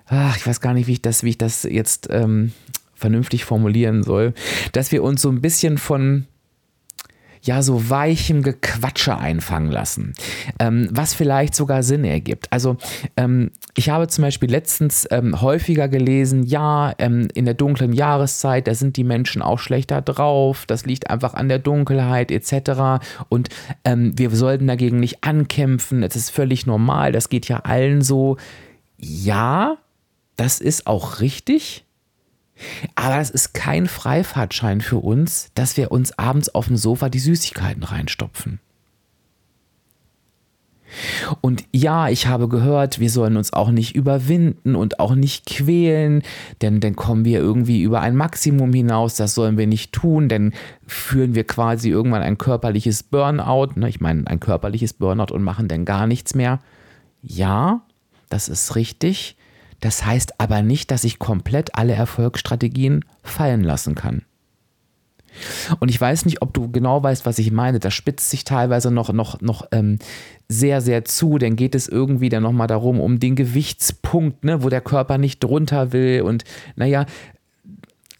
ach, 0.06 0.36
ich 0.36 0.46
weiß 0.46 0.60
gar 0.60 0.74
nicht, 0.74 0.86
wie 0.86 0.92
ich 0.92 1.02
das, 1.02 1.22
wie 1.22 1.30
ich 1.30 1.38
das 1.38 1.64
jetzt 1.64 2.08
ähm, 2.10 2.52
vernünftig 2.94 3.44
formulieren 3.44 4.02
soll, 4.02 4.34
dass 4.72 4.92
wir 4.92 5.02
uns 5.02 5.22
so 5.22 5.30
ein 5.30 5.40
bisschen 5.40 5.78
von 5.78 6.26
ja 7.44 7.62
so 7.62 7.90
weichem 7.90 8.42
Gequatsche 8.42 9.16
einfangen 9.16 9.70
lassen, 9.70 10.14
ähm, 10.58 10.88
was 10.90 11.14
vielleicht 11.14 11.54
sogar 11.54 11.82
Sinn 11.82 12.04
ergibt. 12.04 12.46
Also 12.50 12.76
ähm, 13.16 13.50
ich 13.76 13.90
habe 13.90 14.08
zum 14.08 14.22
Beispiel 14.22 14.50
letztens 14.50 15.06
ähm, 15.10 15.40
häufiger 15.40 15.88
gelesen, 15.88 16.44
ja, 16.44 16.94
ähm, 16.98 17.28
in 17.34 17.44
der 17.44 17.54
dunklen 17.54 17.92
Jahreszeit, 17.92 18.66
da 18.66 18.74
sind 18.74 18.96
die 18.96 19.04
Menschen 19.04 19.42
auch 19.42 19.58
schlechter 19.58 20.00
drauf, 20.00 20.64
das 20.66 20.86
liegt 20.86 21.10
einfach 21.10 21.34
an 21.34 21.48
der 21.48 21.58
Dunkelheit 21.58 22.30
etc. 22.30 23.04
Und 23.28 23.50
ähm, 23.84 24.12
wir 24.16 24.30
sollten 24.30 24.66
dagegen 24.66 24.98
nicht 24.98 25.22
ankämpfen, 25.22 26.00
das 26.00 26.16
ist 26.16 26.30
völlig 26.30 26.66
normal, 26.66 27.12
das 27.12 27.28
geht 27.28 27.48
ja 27.48 27.58
allen 27.60 28.02
so. 28.02 28.38
Ja, 28.96 29.76
das 30.36 30.60
ist 30.60 30.86
auch 30.86 31.20
richtig. 31.20 31.84
Aber 32.94 33.18
es 33.18 33.30
ist 33.30 33.54
kein 33.54 33.86
Freifahrtschein 33.86 34.80
für 34.80 34.98
uns, 34.98 35.50
dass 35.54 35.76
wir 35.76 35.90
uns 35.90 36.18
abends 36.18 36.54
auf 36.54 36.68
dem 36.68 36.76
Sofa 36.76 37.08
die 37.08 37.18
Süßigkeiten 37.18 37.82
reinstopfen. 37.82 38.60
Und 41.40 41.64
ja, 41.72 42.08
ich 42.08 42.26
habe 42.26 42.48
gehört, 42.48 43.00
wir 43.00 43.10
sollen 43.10 43.36
uns 43.36 43.52
auch 43.52 43.70
nicht 43.70 43.94
überwinden 43.94 44.76
und 44.76 45.00
auch 45.00 45.14
nicht 45.14 45.46
quälen, 45.46 46.22
denn 46.62 46.80
dann 46.80 46.96
kommen 46.96 47.24
wir 47.24 47.38
irgendwie 47.40 47.82
über 47.82 48.00
ein 48.00 48.16
Maximum 48.16 48.72
hinaus, 48.72 49.16
das 49.16 49.34
sollen 49.34 49.58
wir 49.58 49.66
nicht 49.66 49.92
tun, 49.92 50.28
denn 50.28 50.52
führen 50.86 51.34
wir 51.34 51.44
quasi 51.44 51.90
irgendwann 51.90 52.22
ein 52.22 52.38
körperliches 52.38 53.02
Burnout, 53.02 53.70
ne? 53.74 53.88
ich 53.88 54.00
meine 54.00 54.26
ein 54.26 54.40
körperliches 54.40 54.92
Burnout 54.92 55.34
und 55.34 55.42
machen 55.42 55.68
dann 55.68 55.84
gar 55.84 56.06
nichts 56.06 56.34
mehr. 56.34 56.60
Ja, 57.22 57.82
das 58.28 58.48
ist 58.48 58.76
richtig, 58.76 59.36
das 59.84 60.06
heißt 60.06 60.40
aber 60.40 60.62
nicht, 60.62 60.90
dass 60.90 61.04
ich 61.04 61.18
komplett 61.18 61.74
alle 61.74 61.92
Erfolgsstrategien 61.92 63.04
fallen 63.22 63.62
lassen 63.62 63.94
kann. 63.94 64.22
Und 65.78 65.90
ich 65.90 66.00
weiß 66.00 66.24
nicht, 66.24 66.40
ob 66.40 66.54
du 66.54 66.70
genau 66.70 67.02
weißt, 67.02 67.26
was 67.26 67.38
ich 67.38 67.52
meine. 67.52 67.80
Das 67.80 67.92
spitzt 67.92 68.30
sich 68.30 68.44
teilweise 68.44 68.90
noch, 68.90 69.12
noch, 69.12 69.42
noch 69.42 69.66
ähm, 69.72 69.98
sehr, 70.48 70.80
sehr 70.80 71.04
zu. 71.04 71.36
Dann 71.36 71.54
geht 71.54 71.74
es 71.74 71.86
irgendwie 71.86 72.30
dann 72.30 72.44
nochmal 72.44 72.66
darum, 72.66 72.98
um 72.98 73.20
den 73.20 73.36
Gewichtspunkt, 73.36 74.42
ne, 74.42 74.62
wo 74.62 74.70
der 74.70 74.80
Körper 74.80 75.18
nicht 75.18 75.44
drunter 75.44 75.92
will. 75.92 76.22
Und 76.22 76.44
naja, 76.76 77.04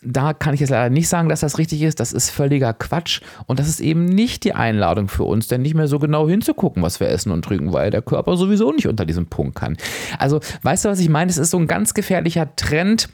da 0.05 0.35
kann 0.35 0.55
ich 0.55 0.61
jetzt 0.61 0.71
leider 0.71 0.91
nicht 0.91 1.09
sagen, 1.09 1.29
dass 1.29 1.41
das 1.41 1.59
richtig 1.59 1.83
ist. 1.83 2.01
Das 2.01 2.13
ist 2.13 2.31
völliger 2.31 2.73
Quatsch. 2.73 3.21
Und 3.47 3.59
das 3.59 3.69
ist 3.69 3.81
eben 3.81 4.05
nicht 4.05 4.45
die 4.45 4.53
Einladung 4.53 5.09
für 5.09 5.25
uns, 5.25 5.49
denn 5.49 5.63
nicht 5.63 5.75
mehr 5.75 5.89
so 5.89 5.99
genau 5.99 6.29
hinzugucken, 6.29 6.83
was 6.83 7.01
wir 7.01 7.09
essen 7.09 7.33
und 7.33 7.45
trinken, 7.45 7.73
weil 7.73 7.91
der 7.91 8.03
Körper 8.03 8.37
sowieso 8.37 8.73
nicht 8.73 8.87
unter 8.87 9.07
diesem 9.07 9.27
Punkt 9.27 9.55
kann. 9.55 9.77
Also, 10.19 10.41
weißt 10.63 10.85
du, 10.85 10.89
was 10.89 11.01
ich 11.01 11.09
meine? 11.09 11.31
Es 11.31 11.39
ist 11.39 11.51
so 11.51 11.59
ein 11.59 11.67
ganz 11.67 11.95
gefährlicher 11.95 12.55
Trend 12.57 13.09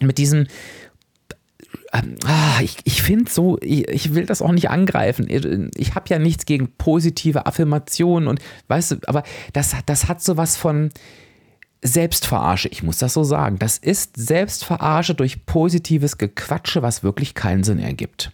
mit 0.00 0.18
diesem 0.18 0.46
ähm, 1.92 2.16
ah, 2.26 2.60
ich, 2.60 2.78
ich 2.84 3.02
finde 3.02 3.30
so, 3.30 3.56
ich, 3.60 3.88
ich, 3.88 4.14
will 4.14 4.26
das 4.26 4.42
auch 4.42 4.50
nicht 4.50 4.68
angreifen. 4.68 5.26
Ich, 5.28 5.46
ich 5.76 5.94
habe 5.94 6.06
ja 6.08 6.18
nichts 6.18 6.44
gegen 6.44 6.72
positive 6.76 7.46
Affirmationen 7.46 8.28
und 8.28 8.40
weißt 8.66 8.92
du, 8.92 8.96
aber 9.06 9.22
das, 9.52 9.76
das 9.86 10.08
hat 10.08 10.20
sowas 10.20 10.56
von 10.56 10.90
Selbstverarsche. 11.84 12.68
Ich 12.68 12.82
muss 12.82 12.98
das 12.98 13.12
so 13.12 13.22
sagen. 13.24 13.58
Das 13.58 13.78
ist 13.78 14.16
Selbstverarsche 14.16 15.14
durch 15.14 15.44
positives 15.46 16.18
Gequatsche, 16.18 16.82
was 16.82 17.02
wirklich 17.02 17.34
keinen 17.34 17.62
Sinn 17.62 17.78
ergibt. 17.78 18.32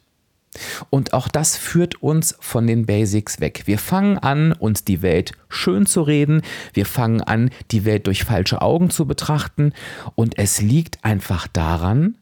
Und 0.89 1.13
auch 1.13 1.29
das 1.29 1.57
führt 1.57 2.03
uns 2.03 2.37
von 2.41 2.67
den 2.67 2.87
Basics 2.87 3.41
weg. 3.41 3.63
Wir 3.67 3.79
fangen 3.79 4.19
an, 4.19 4.53
uns 4.53 4.85
die 4.85 5.03
Welt 5.03 5.33
schön 5.49 5.87
zu 5.87 6.03
reden. 6.03 6.43
Wir 6.73 6.87
fangen 6.87 7.21
an, 7.21 7.51
die 7.71 7.85
Welt 7.85 8.07
durch 8.07 8.25
falsche 8.25 8.63
Augen 8.63 8.91
zu 8.91 9.07
betrachten. 9.07 9.73
Und 10.15 10.39
es 10.39 10.61
liegt 10.61 11.05
einfach 11.05 11.47
daran, 11.49 12.17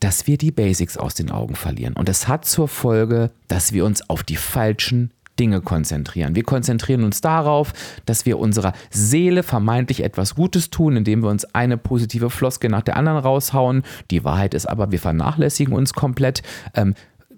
dass 0.00 0.26
wir 0.26 0.36
die 0.36 0.52
Basics 0.52 0.96
aus 0.96 1.14
den 1.14 1.30
Augen 1.30 1.54
verlieren. 1.54 1.94
Und 1.94 2.08
es 2.08 2.28
hat 2.28 2.44
zur 2.44 2.68
Folge, 2.68 3.30
dass 3.48 3.72
wir 3.72 3.84
uns 3.84 4.08
auf 4.10 4.22
die 4.22 4.36
falschen 4.36 5.12
Dinge 5.38 5.60
konzentrieren. 5.60 6.34
Wir 6.34 6.44
konzentrieren 6.44 7.04
uns 7.04 7.20
darauf, 7.20 7.72
dass 8.06 8.26
wir 8.26 8.38
unserer 8.38 8.72
Seele 8.90 9.42
vermeintlich 9.42 10.02
etwas 10.02 10.34
Gutes 10.34 10.70
tun, 10.70 10.96
indem 10.96 11.22
wir 11.22 11.30
uns 11.30 11.44
eine 11.54 11.76
positive 11.76 12.30
Floske 12.30 12.68
nach 12.68 12.82
der 12.82 12.96
anderen 12.96 13.18
raushauen. 13.18 13.82
Die 14.10 14.24
Wahrheit 14.24 14.54
ist 14.54 14.66
aber, 14.66 14.90
wir 14.90 15.00
vernachlässigen 15.00 15.74
uns 15.74 15.92
komplett. 15.94 16.42
Ähm, 16.74 16.94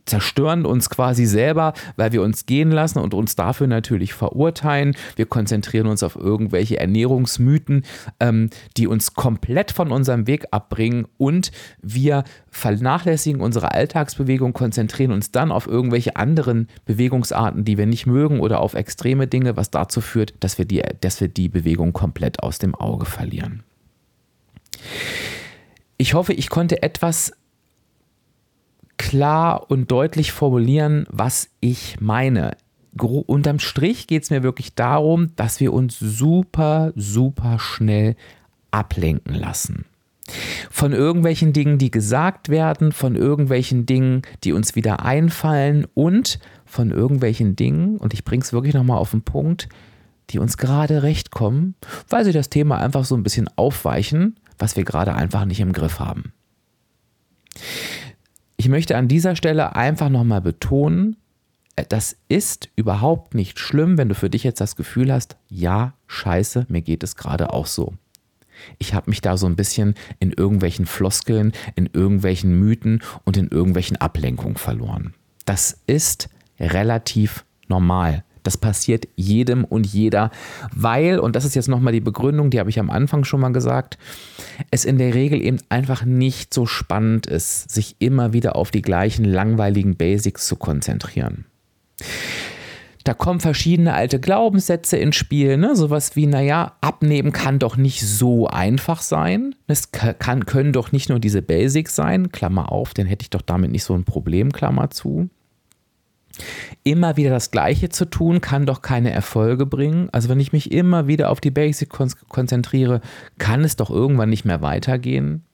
zerstören 0.06 0.64
uns 0.64 0.88
quasi 0.88 1.26
selber, 1.26 1.74
weil 1.96 2.12
wir 2.12 2.22
uns 2.22 2.46
gehen 2.46 2.70
lassen 2.70 2.98
und 3.00 3.12
uns 3.12 3.36
dafür 3.36 3.66
natürlich 3.66 4.14
verurteilen. 4.14 4.96
Wir 5.16 5.26
konzentrieren 5.26 5.86
uns 5.86 6.02
auf 6.02 6.16
irgendwelche 6.16 6.78
Ernährungsmythen, 6.78 7.84
ähm, 8.20 8.50
die 8.76 8.86
uns 8.86 9.14
komplett 9.14 9.72
von 9.72 9.92
unserem 9.92 10.26
Weg 10.26 10.46
abbringen 10.52 11.06
und 11.18 11.50
wir 11.82 12.24
vernachlässigen 12.50 13.40
unsere 13.40 13.72
Alltagsbewegung, 13.72 14.52
konzentrieren 14.52 15.12
uns 15.12 15.30
dann 15.30 15.52
auf 15.52 15.66
irgendwelche 15.66 16.16
anderen 16.16 16.68
Bewegungsarten, 16.86 17.64
die 17.64 17.76
wir 17.76 17.86
nicht 17.86 18.06
mögen 18.06 18.40
oder 18.40 18.60
auf 18.60 18.74
extreme 18.74 19.26
Dinge, 19.26 19.56
was 19.56 19.70
dazu 19.70 20.00
führt, 20.00 20.34
dass 20.40 20.56
wir 20.56 20.64
die, 20.64 20.82
dass 21.00 21.20
wir 21.20 21.28
die 21.28 21.48
Bewegung 21.48 21.92
komplett 21.92 22.42
aus 22.42 22.58
dem 22.58 22.74
Auge 22.74 23.04
verlieren. 23.04 23.62
Ich 25.98 26.14
hoffe, 26.14 26.32
ich 26.32 26.50
konnte 26.50 26.82
etwas 26.82 27.32
klar 28.96 29.70
und 29.70 29.90
deutlich 29.90 30.32
formulieren, 30.32 31.06
was 31.10 31.50
ich 31.60 32.00
meine. 32.00 32.56
Unterm 32.98 33.58
Strich 33.58 34.06
geht 34.06 34.22
es 34.22 34.30
mir 34.30 34.42
wirklich 34.42 34.74
darum, 34.74 35.34
dass 35.36 35.60
wir 35.60 35.72
uns 35.72 35.98
super, 35.98 36.92
super 36.96 37.58
schnell 37.58 38.16
ablenken 38.70 39.34
lassen. 39.34 39.84
Von 40.70 40.92
irgendwelchen 40.92 41.52
Dingen, 41.52 41.78
die 41.78 41.90
gesagt 41.90 42.48
werden, 42.48 42.92
von 42.92 43.14
irgendwelchen 43.14 43.86
Dingen, 43.86 44.22
die 44.44 44.52
uns 44.52 44.74
wieder 44.74 45.04
einfallen 45.04 45.86
und 45.94 46.40
von 46.64 46.90
irgendwelchen 46.90 47.54
Dingen, 47.54 47.98
und 47.98 48.12
ich 48.12 48.24
bringe 48.24 48.42
es 48.42 48.52
wirklich 48.52 48.74
nochmal 48.74 48.98
auf 48.98 49.12
den 49.12 49.22
Punkt, 49.22 49.68
die 50.30 50.38
uns 50.40 50.56
gerade 50.56 51.04
recht 51.04 51.30
kommen, 51.30 51.76
weil 52.08 52.24
sie 52.24 52.32
das 52.32 52.50
Thema 52.50 52.78
einfach 52.78 53.04
so 53.04 53.16
ein 53.16 53.22
bisschen 53.22 53.48
aufweichen, 53.56 54.36
was 54.58 54.74
wir 54.76 54.84
gerade 54.84 55.14
einfach 55.14 55.44
nicht 55.44 55.60
im 55.60 55.72
Griff 55.72 56.00
haben. 56.00 56.32
Ich 58.66 58.70
möchte 58.70 58.96
an 58.96 59.06
dieser 59.06 59.36
Stelle 59.36 59.76
einfach 59.76 60.08
nochmal 60.08 60.40
betonen, 60.40 61.14
äh, 61.76 61.84
das 61.88 62.16
ist 62.28 62.68
überhaupt 62.74 63.32
nicht 63.32 63.60
schlimm, 63.60 63.96
wenn 63.96 64.08
du 64.08 64.16
für 64.16 64.28
dich 64.28 64.42
jetzt 64.42 64.60
das 64.60 64.74
Gefühl 64.74 65.12
hast, 65.12 65.36
ja, 65.48 65.94
scheiße, 66.08 66.66
mir 66.68 66.82
geht 66.82 67.04
es 67.04 67.14
gerade 67.14 67.52
auch 67.52 67.66
so. 67.66 67.94
Ich 68.78 68.92
habe 68.92 69.08
mich 69.08 69.20
da 69.20 69.36
so 69.36 69.46
ein 69.46 69.54
bisschen 69.54 69.94
in 70.18 70.32
irgendwelchen 70.32 70.84
Floskeln, 70.84 71.52
in 71.76 71.88
irgendwelchen 71.92 72.58
Mythen 72.58 73.04
und 73.22 73.36
in 73.36 73.46
irgendwelchen 73.46 73.98
Ablenkungen 73.98 74.56
verloren. 74.56 75.14
Das 75.44 75.78
ist 75.86 76.28
relativ 76.58 77.44
normal. 77.68 78.24
Das 78.46 78.56
passiert 78.56 79.08
jedem 79.16 79.64
und 79.64 79.88
jeder, 79.88 80.30
weil, 80.72 81.18
und 81.18 81.34
das 81.34 81.44
ist 81.44 81.56
jetzt 81.56 81.68
nochmal 81.68 81.92
die 81.92 82.00
Begründung, 82.00 82.50
die 82.50 82.60
habe 82.60 82.70
ich 82.70 82.78
am 82.78 82.90
Anfang 82.90 83.24
schon 83.24 83.40
mal 83.40 83.52
gesagt, 83.52 83.98
es 84.70 84.84
in 84.84 84.98
der 84.98 85.14
Regel 85.14 85.42
eben 85.42 85.58
einfach 85.68 86.04
nicht 86.04 86.54
so 86.54 86.64
spannend 86.64 87.26
ist, 87.26 87.68
sich 87.72 87.96
immer 87.98 88.32
wieder 88.32 88.54
auf 88.54 88.70
die 88.70 88.82
gleichen 88.82 89.24
langweiligen 89.24 89.96
Basics 89.96 90.46
zu 90.46 90.54
konzentrieren. 90.54 91.46
Da 93.02 93.14
kommen 93.14 93.40
verschiedene 93.40 93.94
alte 93.94 94.20
Glaubenssätze 94.20 94.96
ins 94.96 95.16
Spiel, 95.16 95.56
ne? 95.56 95.74
sowas 95.74 96.14
wie, 96.14 96.26
naja, 96.26 96.76
abnehmen 96.80 97.32
kann 97.32 97.58
doch 97.58 97.76
nicht 97.76 98.06
so 98.06 98.46
einfach 98.46 99.02
sein. 99.02 99.56
Es 99.66 99.90
kann, 99.90 100.46
können 100.46 100.72
doch 100.72 100.92
nicht 100.92 101.08
nur 101.08 101.18
diese 101.18 101.42
Basics 101.42 101.96
sein, 101.96 102.30
Klammer 102.30 102.70
auf, 102.70 102.94
dann 102.94 103.06
hätte 103.06 103.24
ich 103.24 103.30
doch 103.30 103.42
damit 103.42 103.72
nicht 103.72 103.84
so 103.84 103.94
ein 103.94 104.04
Problem, 104.04 104.52
Klammer 104.52 104.90
zu. 104.90 105.30
Immer 106.84 107.16
wieder 107.16 107.30
das 107.30 107.50
Gleiche 107.50 107.88
zu 107.88 108.04
tun, 108.04 108.40
kann 108.40 108.66
doch 108.66 108.82
keine 108.82 109.10
Erfolge 109.10 109.66
bringen. 109.66 110.08
Also 110.12 110.28
wenn 110.28 110.40
ich 110.40 110.52
mich 110.52 110.70
immer 110.72 111.06
wieder 111.06 111.30
auf 111.30 111.40
die 111.40 111.50
Basics 111.50 112.16
konzentriere, 112.28 113.00
kann 113.38 113.64
es 113.64 113.76
doch 113.76 113.90
irgendwann 113.90 114.30
nicht 114.30 114.44
mehr 114.44 114.62
weitergehen. 114.62 115.44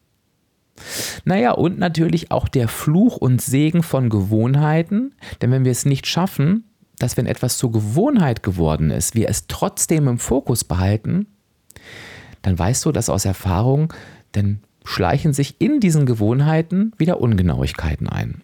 Naja, 1.24 1.52
und 1.52 1.78
natürlich 1.78 2.30
auch 2.30 2.48
der 2.48 2.68
Fluch 2.68 3.16
und 3.16 3.40
Segen 3.40 3.82
von 3.82 4.10
Gewohnheiten. 4.10 5.14
Denn 5.40 5.50
wenn 5.50 5.64
wir 5.64 5.72
es 5.72 5.84
nicht 5.84 6.06
schaffen, 6.06 6.64
dass 6.98 7.16
wenn 7.16 7.26
etwas 7.26 7.58
zur 7.58 7.72
Gewohnheit 7.72 8.42
geworden 8.42 8.90
ist, 8.90 9.14
wir 9.14 9.28
es 9.28 9.46
trotzdem 9.46 10.08
im 10.08 10.18
Fokus 10.18 10.64
behalten, 10.64 11.26
dann 12.42 12.58
weißt 12.58 12.84
du 12.84 12.92
das 12.92 13.08
aus 13.08 13.24
Erfahrung, 13.24 13.92
denn 14.34 14.60
schleichen 14.84 15.32
sich 15.32 15.60
in 15.60 15.80
diesen 15.80 16.06
Gewohnheiten 16.06 16.92
wieder 16.98 17.20
Ungenauigkeiten 17.20 18.08
ein. 18.08 18.42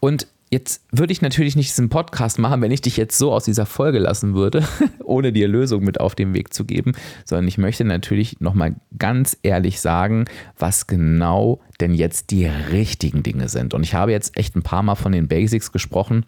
Und 0.00 0.26
Jetzt 0.50 0.82
würde 0.90 1.12
ich 1.12 1.20
natürlich 1.20 1.56
nicht 1.56 1.68
diesen 1.68 1.90
Podcast 1.90 2.38
machen, 2.38 2.62
wenn 2.62 2.70
ich 2.70 2.80
dich 2.80 2.96
jetzt 2.96 3.18
so 3.18 3.32
aus 3.32 3.44
dieser 3.44 3.66
Folge 3.66 3.98
lassen 3.98 4.34
würde, 4.34 4.66
ohne 5.04 5.32
dir 5.32 5.46
Lösung 5.46 5.84
mit 5.84 6.00
auf 6.00 6.14
den 6.14 6.32
Weg 6.32 6.54
zu 6.54 6.64
geben, 6.64 6.92
sondern 7.26 7.46
ich 7.48 7.58
möchte 7.58 7.84
natürlich 7.84 8.40
nochmal 8.40 8.76
ganz 8.96 9.36
ehrlich 9.42 9.80
sagen, 9.80 10.24
was 10.58 10.86
genau 10.86 11.60
denn 11.80 11.92
jetzt 11.92 12.30
die 12.30 12.46
richtigen 12.46 13.22
Dinge 13.22 13.50
sind. 13.50 13.74
Und 13.74 13.82
ich 13.82 13.92
habe 13.92 14.12
jetzt 14.12 14.38
echt 14.38 14.56
ein 14.56 14.62
paar 14.62 14.82
Mal 14.82 14.94
von 14.94 15.12
den 15.12 15.28
Basics 15.28 15.70
gesprochen 15.70 16.24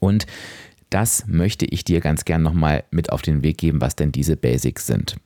und 0.00 0.26
das 0.90 1.26
möchte 1.26 1.64
ich 1.64 1.84
dir 1.84 2.00
ganz 2.00 2.24
gern 2.24 2.42
nochmal 2.42 2.84
mit 2.90 3.10
auf 3.10 3.22
den 3.22 3.42
Weg 3.42 3.58
geben, 3.58 3.80
was 3.80 3.96
denn 3.96 4.12
diese 4.12 4.36
Basics 4.36 4.86
sind. 4.86 5.16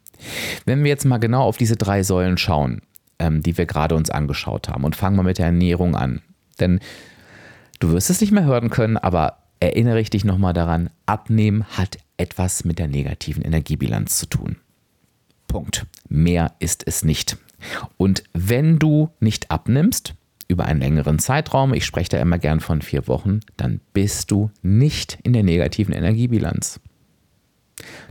Wenn 0.66 0.84
wir 0.84 0.90
jetzt 0.90 1.04
mal 1.04 1.18
genau 1.18 1.42
auf 1.42 1.56
diese 1.56 1.76
drei 1.76 2.02
Säulen 2.02 2.38
schauen, 2.38 2.82
ähm, 3.18 3.42
die 3.42 3.58
wir 3.58 3.66
gerade 3.66 3.96
uns 3.96 4.10
angeschaut 4.10 4.68
haben 4.68 4.84
und 4.84 4.94
fangen 4.94 5.16
wir 5.16 5.22
mit 5.22 5.38
der 5.38 5.46
Ernährung 5.46 5.96
an. 5.96 6.22
Denn 6.60 6.80
Du 7.84 7.92
wirst 7.92 8.08
es 8.08 8.22
nicht 8.22 8.32
mehr 8.32 8.46
hören 8.46 8.70
können, 8.70 8.96
aber 8.96 9.42
erinnere 9.60 10.00
ich 10.00 10.08
dich 10.08 10.24
nochmal 10.24 10.54
daran, 10.54 10.88
Abnehmen 11.04 11.64
hat 11.64 11.98
etwas 12.16 12.64
mit 12.64 12.78
der 12.78 12.88
negativen 12.88 13.42
Energiebilanz 13.42 14.16
zu 14.16 14.24
tun. 14.24 14.56
Punkt. 15.48 15.84
Mehr 16.08 16.54
ist 16.60 16.86
es 16.86 17.04
nicht. 17.04 17.36
Und 17.98 18.24
wenn 18.32 18.78
du 18.78 19.10
nicht 19.20 19.50
abnimmst, 19.50 20.14
über 20.48 20.64
einen 20.64 20.80
längeren 20.80 21.18
Zeitraum, 21.18 21.74
ich 21.74 21.84
spreche 21.84 22.08
da 22.08 22.20
immer 22.22 22.38
gern 22.38 22.60
von 22.60 22.80
vier 22.80 23.06
Wochen, 23.06 23.40
dann 23.58 23.82
bist 23.92 24.30
du 24.30 24.50
nicht 24.62 25.18
in 25.22 25.34
der 25.34 25.42
negativen 25.42 25.92
Energiebilanz. 25.92 26.80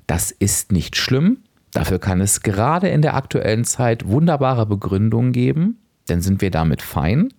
Das 0.05 0.29
ist 0.29 0.71
nicht 0.71 0.97
schlimm. 0.97 1.39
Dafür 1.71 1.97
kann 1.97 2.21
es 2.21 2.43
gerade 2.43 2.89
in 2.89 3.01
der 3.01 3.15
aktuellen 3.15 3.65
Zeit 3.65 4.07
wunderbare 4.07 4.67
Begründungen 4.67 5.31
geben, 5.31 5.79
denn 6.09 6.21
sind 6.21 6.41
wir 6.41 6.51
damit 6.51 6.83
fein. 6.83 7.33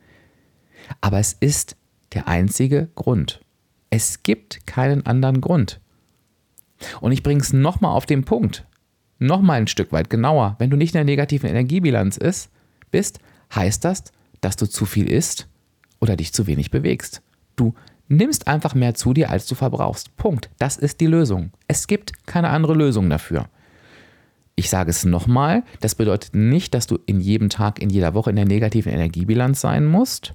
Aber 1.00 1.21
es 1.21 1.33
ist 1.33 1.76
der 2.14 2.28
einzige 2.28 2.88
Grund. 2.94 3.40
Es 3.90 4.23
gibt 4.23 4.66
keinen 4.66 5.06
anderen 5.06 5.40
Grund. 5.40 5.80
Und 7.00 7.12
ich 7.12 7.23
bringe 7.23 7.40
es 7.40 7.52
nochmal 7.52 7.97
auf 7.97 8.06
den 8.06 8.25
Punkt. 8.25 8.66
Nochmal 9.18 9.61
ein 9.61 9.68
Stück 9.68 9.92
weit 9.92 10.11
genauer. 10.11 10.56
Wenn 10.59 10.71
du 10.71 10.76
nicht 10.76 10.94
in 10.94 10.99
der 10.99 11.04
negativen 11.04 11.49
Energiebilanz 11.49 12.16
ist, 12.16 12.50
bist, 12.90 13.21
heißt 13.54 13.85
das, 13.85 14.04
dass 14.40 14.56
du 14.56 14.66
zu 14.68 14.87
viel 14.87 15.09
isst 15.09 15.49
oder 16.00 16.16
dich 16.16 16.33
zu 16.33 16.47
wenig 16.47 16.71
bewegst. 16.71 17.23
Du 17.56 17.75
nimmst 18.09 18.49
einfach 18.49 18.75
mehr 18.75 18.94
zu 18.94 19.14
dir, 19.14 19.30
als 19.30 19.47
du 19.47 19.54
verbrauchst. 19.54 20.16
Punkt. 20.16 20.50
Das 20.59 20.76
ist 20.76 21.00
die 21.00 21.06
Lösung. 21.06 21.52
Es 21.68 21.87
gibt 21.87 22.26
keine 22.26 22.50
andere 22.50 22.75
Lösung 22.75 23.09
dafür. 23.09 23.49
Ich 24.56 24.71
sage 24.71 24.90
es 24.90 25.04
nochmal, 25.04 25.64
das 25.80 25.94
bedeutet 25.94 26.35
nicht, 26.35 26.75
dass 26.75 26.87
du 26.87 26.99
in 27.06 27.21
jedem 27.21 27.49
Tag, 27.49 27.80
in 27.80 27.90
jeder 27.90 28.14
Woche 28.14 28.30
in 28.30 28.37
der 28.37 28.44
negativen 28.44 28.92
Energiebilanz 28.92 29.61
sein 29.61 29.85
musst. 29.85 30.35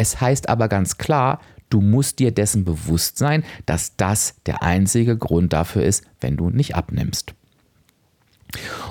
Es 0.00 0.18
heißt 0.18 0.48
aber 0.48 0.68
ganz 0.68 0.96
klar, 0.96 1.40
du 1.68 1.82
musst 1.82 2.20
dir 2.20 2.30
dessen 2.30 2.64
bewusst 2.64 3.18
sein, 3.18 3.44
dass 3.66 3.96
das 3.98 4.34
der 4.46 4.62
einzige 4.62 5.18
Grund 5.18 5.52
dafür 5.52 5.82
ist, 5.82 6.04
wenn 6.22 6.38
du 6.38 6.48
nicht 6.48 6.74
abnimmst. 6.74 7.34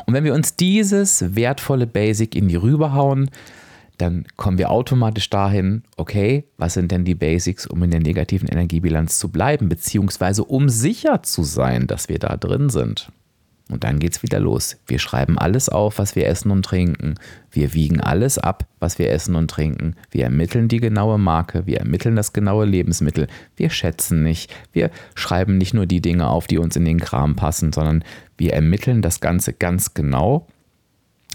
Und 0.06 0.14
wenn 0.14 0.24
wir 0.24 0.36
uns 0.36 0.56
dieses 0.56 1.36
wertvolle 1.36 1.88
Basic 1.88 2.36
in 2.36 2.48
die 2.48 2.58
Rübe 2.58 2.94
hauen, 2.94 3.32
dann 3.98 4.26
kommen 4.38 4.60
wir 4.60 4.70
automatisch 4.70 5.32
dahin, 5.32 5.82
okay, 5.98 6.44
was 6.58 6.76
sind 6.76 6.92
denn 6.92 7.06
die 7.06 7.16
Basics, 7.16 7.66
um 7.66 7.82
in 7.82 7.90
der 7.90 8.02
negativen 8.02 8.48
Energiebilanz 8.48 9.18
zu 9.18 9.30
bleiben, 9.30 9.68
beziehungsweise 9.68 10.44
um 10.44 10.70
sicher 10.70 11.24
zu 11.24 11.42
sein, 11.42 11.88
dass 11.88 12.08
wir 12.08 12.20
da 12.20 12.38
drin 12.38 12.70
sind. 12.70 13.12
Und 13.70 13.84
dann 13.84 14.00
geht 14.00 14.16
es 14.16 14.24
wieder 14.24 14.40
los. 14.40 14.78
Wir 14.88 14.98
schreiben 14.98 15.38
alles 15.38 15.70
auf, 15.70 16.00
was 16.00 16.16
wir 16.16 16.28
essen 16.28 16.50
und 16.50 16.64
trinken. 16.64 17.16
Wir 17.52 17.74
wiegen 17.76 18.02
alles 18.02 18.40
ab, 18.40 18.66
was 18.80 18.98
wir 18.98 19.12
essen 19.12 19.36
und 19.36 19.50
trinken. 19.50 19.96
Wir 20.10 20.24
ermitteln 20.24 20.68
die 20.68 20.80
genaue 20.80 21.20
Marke. 21.20 21.68
Wir 21.68 21.78
ermitteln 21.78 22.16
das 22.16 22.34
genaue 22.34 22.66
Lebensmittel. 22.66 23.28
Wir 23.56 23.70
schätzen 23.70 24.24
nicht. 24.24 24.52
Wir 24.72 24.90
schreiben 25.14 25.60
nicht 25.60 25.76
nur 25.76 25.86
die 25.86 26.02
Dinge 26.02 26.28
auf, 26.28 26.48
die 26.48 26.58
uns 26.58 26.76
in 26.76 26.86
den 26.86 27.00
Kram 27.00 27.36
passen, 27.36 27.72
sondern 27.72 28.04
wir 28.38 28.54
ermitteln 28.54 29.04
das 29.04 29.20
Ganze 29.20 29.54
ganz 29.54 29.94
genau, 29.94 30.48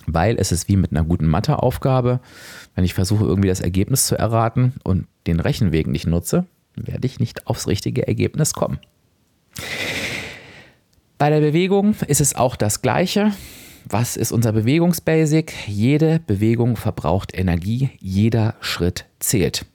weil 0.06 0.36
es 0.36 0.50
ist 0.50 0.68
wie 0.68 0.76
mit 0.76 0.90
einer 0.90 1.04
guten 1.04 1.28
Matheaufgabe. 1.28 2.18
Wenn 2.74 2.84
ich 2.84 2.94
versuche, 2.94 3.24
irgendwie 3.24 3.48
das 3.48 3.60
Ergebnis 3.60 4.06
zu 4.06 4.18
erraten 4.18 4.74
und 4.82 5.06
den 5.28 5.38
Rechenweg 5.38 5.86
nicht 5.86 6.08
nutze, 6.08 6.46
werde 6.74 7.06
ich 7.06 7.20
nicht 7.20 7.46
aufs 7.46 7.68
richtige 7.68 8.08
Ergebnis 8.08 8.54
kommen. 8.54 8.80
Bei 11.16 11.30
der 11.30 11.40
Bewegung 11.40 11.94
ist 12.09 12.21
es 12.21 12.35
auch 12.35 12.56
das 12.56 12.83
Gleiche. 12.83 13.33
Was 13.88 14.16
ist 14.16 14.33
unser 14.33 14.52
Bewegungsbasic? 14.52 15.68
Jede 15.68 16.21
Bewegung 16.26 16.76
verbraucht 16.76 17.37
Energie, 17.37 17.90
jeder 18.00 18.54
Schritt 18.61 19.06
zählt. 19.21 19.66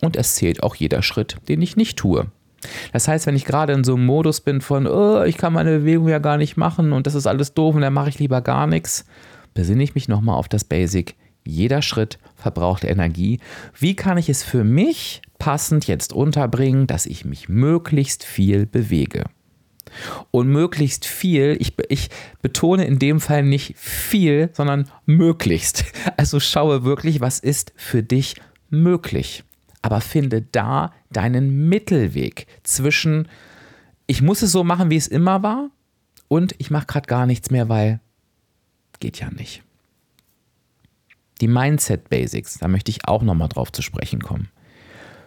Und 0.00 0.16
es 0.16 0.36
zählt 0.36 0.62
auch 0.62 0.76
jeder 0.76 1.02
Schritt, 1.02 1.36
den 1.48 1.60
ich 1.60 1.76
nicht 1.76 1.98
tue. 1.98 2.26
Das 2.92 3.08
heißt, 3.08 3.26
wenn 3.26 3.36
ich 3.36 3.46
gerade 3.46 3.72
in 3.72 3.82
so 3.82 3.94
einem 3.94 4.06
Modus 4.06 4.40
bin 4.40 4.60
von, 4.60 4.86
oh, 4.86 5.24
ich 5.24 5.38
kann 5.38 5.52
meine 5.52 5.78
Bewegung 5.78 6.08
ja 6.08 6.18
gar 6.18 6.36
nicht 6.36 6.56
machen 6.56 6.92
und 6.92 7.06
das 7.06 7.14
ist 7.14 7.26
alles 7.26 7.54
doof 7.54 7.74
und 7.74 7.80
dann 7.80 7.92
mache 7.92 8.10
ich 8.10 8.18
lieber 8.18 8.40
gar 8.40 8.66
nichts, 8.66 9.06
besinne 9.54 9.82
ich 9.82 9.94
mich 9.94 10.08
nochmal 10.08 10.36
auf 10.36 10.48
das 10.48 10.64
Basic. 10.64 11.16
Jeder 11.44 11.82
Schritt 11.82 12.18
verbraucht 12.36 12.84
Energie. 12.84 13.40
Wie 13.78 13.96
kann 13.96 14.18
ich 14.18 14.28
es 14.28 14.44
für 14.44 14.62
mich 14.62 15.22
passend 15.38 15.86
jetzt 15.86 16.12
unterbringen, 16.12 16.86
dass 16.86 17.06
ich 17.06 17.24
mich 17.24 17.48
möglichst 17.48 18.24
viel 18.24 18.66
bewege? 18.66 19.24
Und 20.30 20.48
möglichst 20.48 21.06
viel, 21.06 21.56
ich, 21.60 21.74
ich 21.88 22.10
betone 22.42 22.84
in 22.84 22.98
dem 22.98 23.20
Fall 23.20 23.42
nicht 23.42 23.76
viel, 23.76 24.50
sondern 24.52 24.90
möglichst. 25.06 25.84
Also 26.16 26.40
schaue 26.40 26.84
wirklich, 26.84 27.20
was 27.20 27.38
ist 27.38 27.72
für 27.76 28.02
dich 28.02 28.36
möglich. 28.68 29.44
Aber 29.82 30.00
finde 30.00 30.42
da 30.42 30.92
deinen 31.10 31.68
Mittelweg 31.68 32.46
zwischen, 32.62 33.28
ich 34.06 34.20
muss 34.20 34.42
es 34.42 34.52
so 34.52 34.64
machen, 34.64 34.90
wie 34.90 34.96
es 34.96 35.08
immer 35.08 35.42
war, 35.42 35.70
und 36.28 36.54
ich 36.58 36.70
mache 36.70 36.86
gerade 36.86 37.06
gar 37.06 37.26
nichts 37.26 37.50
mehr, 37.50 37.68
weil 37.68 38.00
geht 39.00 39.18
ja 39.18 39.30
nicht. 39.30 39.62
Die 41.40 41.48
Mindset 41.48 42.08
Basics, 42.10 42.58
da 42.58 42.68
möchte 42.68 42.90
ich 42.90 43.08
auch 43.08 43.22
nochmal 43.22 43.48
drauf 43.48 43.72
zu 43.72 43.82
sprechen 43.82 44.20
kommen. 44.20 44.48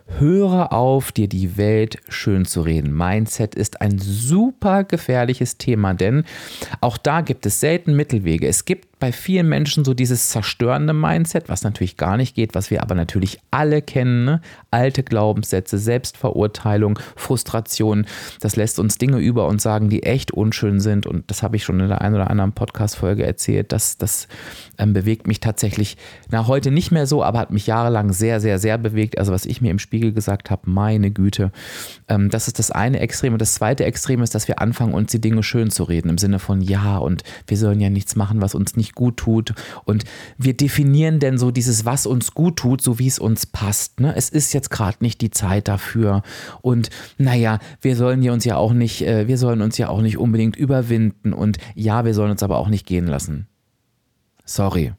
Höre 0.05 0.73
auf, 0.73 1.11
dir 1.11 1.27
die 1.27 1.57
Welt 1.57 1.97
schön 2.09 2.45
zu 2.45 2.61
reden. 2.61 2.95
Mindset 2.95 3.55
ist 3.55 3.81
ein 3.81 3.99
super 3.99 4.83
gefährliches 4.83 5.57
Thema, 5.57 5.93
denn 5.93 6.25
auch 6.81 6.97
da 6.97 7.21
gibt 7.21 7.45
es 7.45 7.59
selten 7.59 7.95
Mittelwege. 7.95 8.47
Es 8.47 8.65
gibt 8.65 8.92
bei 9.03 9.11
vielen 9.11 9.49
Menschen 9.49 9.83
so 9.83 9.93
dieses 9.93 10.29
zerstörende 10.29 10.93
Mindset, 10.93 11.49
was 11.49 11.65
natürlich 11.65 11.97
gar 11.97 12.15
nicht 12.15 12.35
geht, 12.35 12.55
was 12.55 12.71
wir 12.71 12.81
aber 12.81 12.95
natürlich 12.95 13.37
alle 13.51 13.81
kennen. 13.81 14.23
Ne? 14.23 14.39
Alte 14.71 15.03
Glaubenssätze, 15.03 15.77
Selbstverurteilung, 15.77 16.97
Frustration. 17.17 18.05
Das 18.39 18.55
lässt 18.55 18.79
uns 18.79 18.97
Dinge 18.97 19.17
über 19.17 19.47
uns 19.47 19.61
sagen, 19.61 19.89
die 19.89 20.03
echt 20.03 20.31
unschön 20.31 20.79
sind. 20.79 21.05
Und 21.05 21.29
das 21.29 21.43
habe 21.43 21.57
ich 21.57 21.65
schon 21.65 21.81
in 21.81 21.89
der 21.89 21.99
einen 21.99 22.15
oder 22.15 22.29
anderen 22.29 22.53
Podcast-Folge 22.53 23.25
erzählt. 23.25 23.73
Das, 23.73 23.97
das 23.97 24.29
ähm, 24.77 24.93
bewegt 24.93 25.27
mich 25.27 25.41
tatsächlich, 25.41 25.97
na, 26.31 26.47
heute 26.47 26.71
nicht 26.71 26.91
mehr 26.91 27.05
so, 27.05 27.25
aber 27.25 27.39
hat 27.39 27.51
mich 27.51 27.67
jahrelang 27.67 28.13
sehr, 28.13 28.39
sehr, 28.39 28.57
sehr 28.57 28.77
bewegt. 28.77 29.17
Also, 29.17 29.33
was 29.33 29.45
ich 29.45 29.59
mir 29.59 29.71
im 29.71 29.79
Spiegel 29.79 30.13
gesagt 30.13 30.49
habe, 30.49 30.61
meine 30.63 31.11
Güte. 31.11 31.51
Ähm, 32.07 32.29
das 32.29 32.47
ist 32.47 32.57
das 32.57 32.71
eine 32.71 33.01
Extrem. 33.01 33.33
Und 33.33 33.41
das 33.41 33.55
zweite 33.55 33.83
Extrem 33.83 34.21
ist, 34.21 34.33
dass 34.33 34.47
wir 34.47 34.61
anfangen, 34.61 34.93
uns 34.93 35.11
die 35.11 35.19
Dinge 35.19 35.43
schön 35.43 35.71
zu 35.71 35.83
reden. 35.83 36.07
Im 36.07 36.17
Sinne 36.17 36.39
von, 36.39 36.61
ja, 36.61 36.99
und 36.99 37.23
wir 37.47 37.57
sollen 37.57 37.81
ja 37.81 37.89
nichts 37.89 38.15
machen, 38.15 38.41
was 38.41 38.55
uns 38.55 38.77
nicht 38.77 38.92
gut 38.95 39.17
tut. 39.17 39.53
Und 39.85 40.03
wir 40.37 40.55
definieren 40.55 41.19
denn 41.19 41.37
so 41.37 41.51
dieses, 41.51 41.85
was 41.85 42.05
uns 42.05 42.33
gut 42.33 42.57
tut, 42.57 42.81
so 42.81 42.99
wie 42.99 43.07
es 43.07 43.19
uns 43.19 43.45
passt. 43.45 43.99
Ne? 43.99 44.13
Es 44.15 44.29
ist 44.29 44.53
jetzt 44.53 44.69
gerade 44.69 44.97
nicht 45.01 45.21
die 45.21 45.31
Zeit 45.31 45.67
dafür. 45.67 46.23
Und 46.61 46.89
naja, 47.17 47.59
wir 47.81 47.95
sollen 47.95 48.23
ja 48.23 48.33
uns 48.33 48.45
ja 48.45 48.57
auch 48.57 48.73
nicht, 48.73 49.01
äh, 49.01 49.27
wir 49.27 49.37
sollen 49.37 49.61
uns 49.61 49.77
ja 49.77 49.89
auch 49.89 50.01
nicht 50.01 50.17
unbedingt 50.17 50.55
überwinden. 50.55 51.33
Und 51.33 51.57
ja, 51.75 52.05
wir 52.05 52.13
sollen 52.13 52.31
uns 52.31 52.43
aber 52.43 52.57
auch 52.57 52.69
nicht 52.69 52.85
gehen 52.85 53.07
lassen. 53.07 53.47
Sorry. 54.45 54.93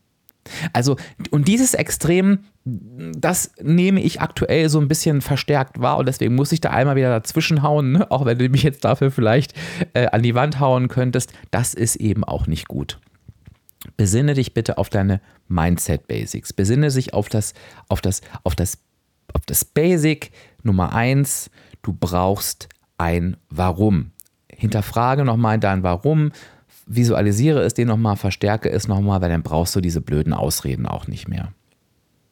Also, 0.73 0.97
und 1.31 1.49
dieses 1.49 1.75
Extrem, 1.75 2.41
das 2.65 3.53
nehme 3.63 4.03
ich 4.03 4.21
aktuell 4.21 4.69
so 4.69 4.81
ein 4.81 4.89
bisschen 4.89 5.21
verstärkt 5.21 5.81
wahr 5.81 5.99
und 5.99 6.07
deswegen 6.07 6.35
muss 6.35 6.53
ich 6.53 6.61
da 6.61 6.71
einmal 6.71 6.97
wieder 6.97 7.11
dazwischen 7.11 7.63
hauen, 7.63 7.93
ne? 7.93 8.11
auch 8.11 8.25
wenn 8.25 8.39
du 8.39 8.49
mich 8.49 8.63
jetzt 8.63 8.85
dafür 8.85 9.11
vielleicht 9.11 9.55
äh, 9.95 10.07
an 10.07 10.23
die 10.23 10.35
Wand 10.35 10.61
hauen 10.61 10.89
könntest. 10.89 11.33
Das 11.51 11.75
ist 11.75 11.97
eben 11.97 12.25
auch 12.25 12.47
nicht 12.47 12.69
gut. 12.69 13.01
Besinne 13.97 14.35
dich 14.35 14.55
bitte 14.55 14.79
auf 14.79 14.89
deine 14.89 15.21
Mindset 15.49 16.07
Basics. 16.07 16.53
Besinne 16.53 16.91
dich 16.91 17.15
auf 17.15 17.29
das, 17.29 17.55
auf 17.89 18.01
das, 18.01 18.21
auf 18.43 18.55
das, 18.55 18.79
auf 19.33 19.43
das 19.47 19.65
Basic 19.65 20.31
Nummer 20.63 20.95
eins. 20.95 21.51
Du 21.83 21.93
brauchst 21.93 22.69
ein 22.99 23.37
Warum. 23.51 24.13
Hinterfrage 24.49 25.25
nochmal 25.25 25.59
dein 25.59 25.83
Warum. 25.83 26.33
Visualisiere 26.87 27.63
es 27.63 27.75
dir 27.75 27.87
nochmal, 27.87 28.17
verstärke 28.17 28.71
es 28.71 28.89
nochmal, 28.89 29.21
weil 29.21 29.31
dann 29.31 29.43
brauchst 29.43 29.75
du 29.75 29.81
diese 29.81 30.01
blöden 30.01 30.33
Ausreden 30.33 30.87
auch 30.87 31.07
nicht 31.07 31.29
mehr. 31.29 31.53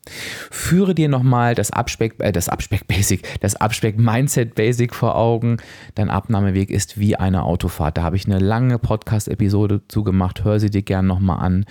Führe 0.08 0.96
dir 0.96 1.08
nochmal 1.08 1.54
das 1.54 1.70
Abspeck, 1.70 2.16
äh, 2.18 2.32
das 2.32 2.48
Abspeck 2.48 2.88
Basic, 2.88 3.40
das 3.40 3.54
Abspeck 3.56 3.98
Mindset 3.98 4.54
Basic 4.56 4.94
vor 4.94 5.14
Augen. 5.14 5.58
Dein 5.94 6.10
Abnahmeweg 6.10 6.70
ist 6.70 6.98
wie 6.98 7.16
eine 7.16 7.44
Autofahrt. 7.44 7.96
Da 7.96 8.02
habe 8.02 8.16
ich 8.16 8.26
eine 8.26 8.40
lange 8.40 8.78
Podcast-Episode 8.78 9.82
zugemacht. 9.86 10.42
Hör 10.42 10.58
sie 10.58 10.70
dir 10.70 10.82
gerne 10.82 11.06
nochmal 11.06 11.38
an. 11.38 11.66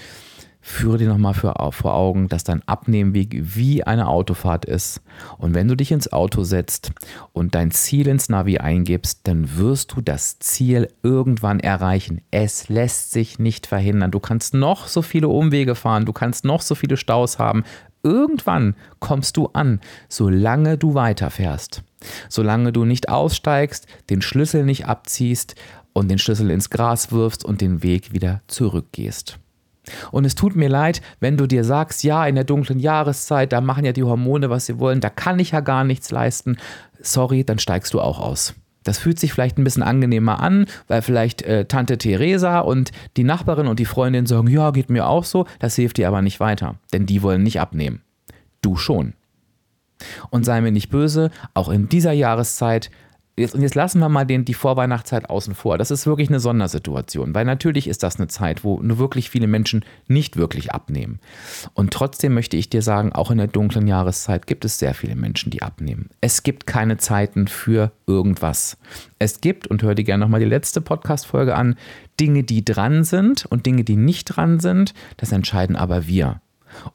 Führe 0.64 1.00
dir 1.00 1.08
nochmal 1.08 1.34
vor 1.34 1.96
Augen, 1.96 2.30
dass 2.30 2.44
dein 2.44 2.62
Abnehmweg 2.68 3.36
wie 3.56 3.84
eine 3.84 4.08
Autofahrt 4.08 4.64
ist. 4.64 5.02
Und 5.40 5.56
wenn 5.56 5.68
du 5.68 5.76
dich 5.76 5.92
ins 5.92 6.14
Auto 6.14 6.44
setzt 6.44 6.92
und 7.34 7.56
dein 7.56 7.72
Ziel 7.72 8.08
ins 8.08 8.30
Navi 8.30 8.60
eingibst, 8.60 9.22
dann 9.24 9.58
wirst 9.58 9.94
du 9.94 10.02
das 10.02 10.38
Ziel 10.38 10.88
irgendwann 11.02 11.60
erreichen. 11.60 12.22
Es 12.30 12.70
lässt 12.70 13.12
sich 13.12 13.40
nicht 13.40 13.66
verhindern. 13.66 14.12
Du 14.12 14.20
kannst 14.20 14.54
noch 14.54 14.88
so 14.88 15.02
viele 15.02 15.30
Umwege 15.30 15.74
fahren, 15.74 16.06
du 16.06 16.14
kannst 16.14 16.46
noch 16.46 16.62
so 16.62 16.76
viele 16.76 16.96
Staus 16.96 17.40
haben 17.40 17.64
irgendwann 18.04 18.76
kommst 19.00 19.38
du 19.38 19.48
an, 19.48 19.80
solange 20.10 20.78
du 20.78 20.94
weiterfährst. 20.94 21.84
Solange 22.30 22.72
du 22.72 22.86
nicht 22.86 23.10
aussteigst, 23.10 23.88
den 24.10 24.22
Schlüssel 24.22 24.64
nicht 24.66 24.88
abziehst 24.88 25.56
und 25.94 26.10
den 26.10 26.18
Schlüssel 26.18 26.50
ins 26.50 26.70
Gras 26.70 27.12
wirfst 27.12 27.46
und 27.46 27.62
den 27.62 27.84
Weg 27.84 28.14
wieder 28.14 28.42
zurückgehst. 28.48 29.38
Und 30.12 30.26
es 30.26 30.36
tut 30.36 30.56
mir 30.56 30.70
leid, 30.70 31.02
wenn 31.20 31.38
du 31.38 31.48
dir 31.48 31.64
sagst, 31.64 32.04
ja, 32.04 32.26
in 32.26 32.36
der 32.36 32.44
dunklen 32.44 32.80
Jahreszeit, 32.80 33.52
da 33.52 33.62
machen 33.62 33.86
ja 33.86 33.94
die 33.94 34.04
Hormone, 34.04 34.50
was 34.50 34.68
sie 34.68 34.80
wollen, 34.80 35.02
da 35.02 35.10
kann 35.10 35.40
ich 35.40 35.52
ja 35.52 35.60
gar 35.60 35.84
nichts 35.84 36.12
leisten. 36.12 36.58
Sorry, 37.00 37.44
dann 37.44 37.60
steigst 37.60 37.94
du 37.94 38.00
auch 38.00 38.20
aus. 38.20 38.54
Das 38.84 38.98
fühlt 38.98 39.20
sich 39.20 39.34
vielleicht 39.34 39.58
ein 39.58 39.64
bisschen 39.64 39.84
angenehmer 39.84 40.40
an, 40.40 40.66
weil 40.88 41.02
vielleicht 41.02 41.44
äh, 41.44 41.66
Tante 41.66 41.98
Theresa 41.98 42.60
und 42.60 42.92
die 43.18 43.24
Nachbarin 43.24 43.68
und 43.68 43.80
die 43.80 43.86
Freundin 43.86 44.26
sagen, 44.26 44.48
ja, 44.48 44.72
geht 44.72 44.90
mir 44.90 45.08
auch 45.08 45.24
so, 45.24 45.46
das 45.60 45.76
hilft 45.76 45.98
dir 45.98 46.08
aber 46.08 46.22
nicht 46.22 46.40
weiter, 46.40 46.76
denn 46.94 47.06
die 47.06 47.22
wollen 47.22 47.44
nicht 47.44 47.60
abnehmen. 47.60 48.02
Du 48.62 48.76
schon. 48.76 49.14
Und 50.32 50.46
sei 50.46 50.62
mir 50.62 50.72
nicht 50.72 50.90
böse, 50.90 51.30
auch 51.54 51.70
in 51.70 51.90
dieser 51.90 52.12
Jahreszeit 52.12 52.90
Jetzt, 53.42 53.56
und 53.56 53.62
jetzt 53.62 53.76
lassen 53.76 54.00
wir 54.00 54.10
mal 54.10 54.26
den, 54.26 54.46
die 54.46 54.54
Vorweihnachtszeit 54.54 55.30
außen 55.30 55.56
vor. 55.56 55.78
Das 55.78 55.92
ist 55.92 56.06
wirklich 56.06 56.30
eine 56.30 56.40
Sondersituation, 56.40 57.34
weil 57.36 57.46
natürlich 57.46 57.88
ist 57.88 58.04
das 58.04 58.18
eine 58.18 58.28
Zeit, 58.28 58.64
wo 58.64 58.80
nur 58.82 59.00
wirklich 59.00 59.30
viele 59.30 59.48
Menschen 59.48 59.84
nicht 60.08 60.38
wirklich 60.38 60.72
abnehmen. 60.72 61.20
Und 61.74 61.92
trotzdem 61.92 62.34
möchte 62.34 62.56
ich 62.56 62.70
dir 62.70 62.82
sagen, 62.82 63.14
auch 63.14 63.32
in 63.32 63.40
der 63.40 63.48
dunklen 63.48 63.88
Jahreszeit 63.88 64.48
gibt 64.48 64.64
es 64.64 64.80
sehr 64.80 64.94
viele 64.94 65.16
Menschen, 65.16 65.50
die 65.50 65.62
abnehmen. 65.62 66.10
Es 66.22 66.44
gibt 66.44 66.68
keine 66.68 66.98
Zeiten 66.98 67.48
für 67.48 67.92
irgendwas. 68.08 68.78
Es 69.20 69.42
gibt, 69.42 69.68
und 69.68 69.84
hör 69.84 69.96
dir 69.96 70.04
gerne 70.04 70.24
nochmal 70.24 70.40
die 70.40 70.46
letzte 70.46 70.80
Podcast-Folge 70.80 71.56
an, 71.56 71.76
Dinge, 72.20 72.44
die 72.44 72.64
dran 72.64 73.04
sind 73.04 73.46
und 73.48 73.66
Dinge, 73.66 73.84
die 73.84 73.96
nicht 73.96 74.26
dran 74.26 74.60
sind. 74.60 74.94
Das 75.18 75.32
entscheiden 75.32 75.76
aber 75.76 76.08
wir 76.08 76.42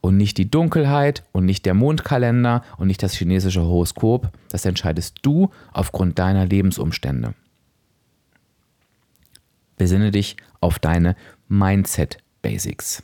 und 0.01 0.17
nicht 0.17 0.39
die 0.39 0.51
Dunkelheit 0.51 1.25
und 1.33 1.45
nicht 1.45 1.67
der 1.67 1.75
Mondkalender 1.75 2.63
und 2.79 2.87
nicht 2.87 3.03
das 3.03 3.15
chinesische 3.15 3.63
Horoskop. 3.63 4.31
Das 4.51 4.65
entscheidest 4.65 5.19
du 5.23 5.51
aufgrund 5.73 6.19
deiner 6.19 6.47
Lebensumstände. 6.47 7.35
Besinne 9.77 10.11
dich 10.11 10.37
auf 10.61 10.79
deine 10.79 11.17
Mindset 11.49 12.19
Basics. 12.43 13.03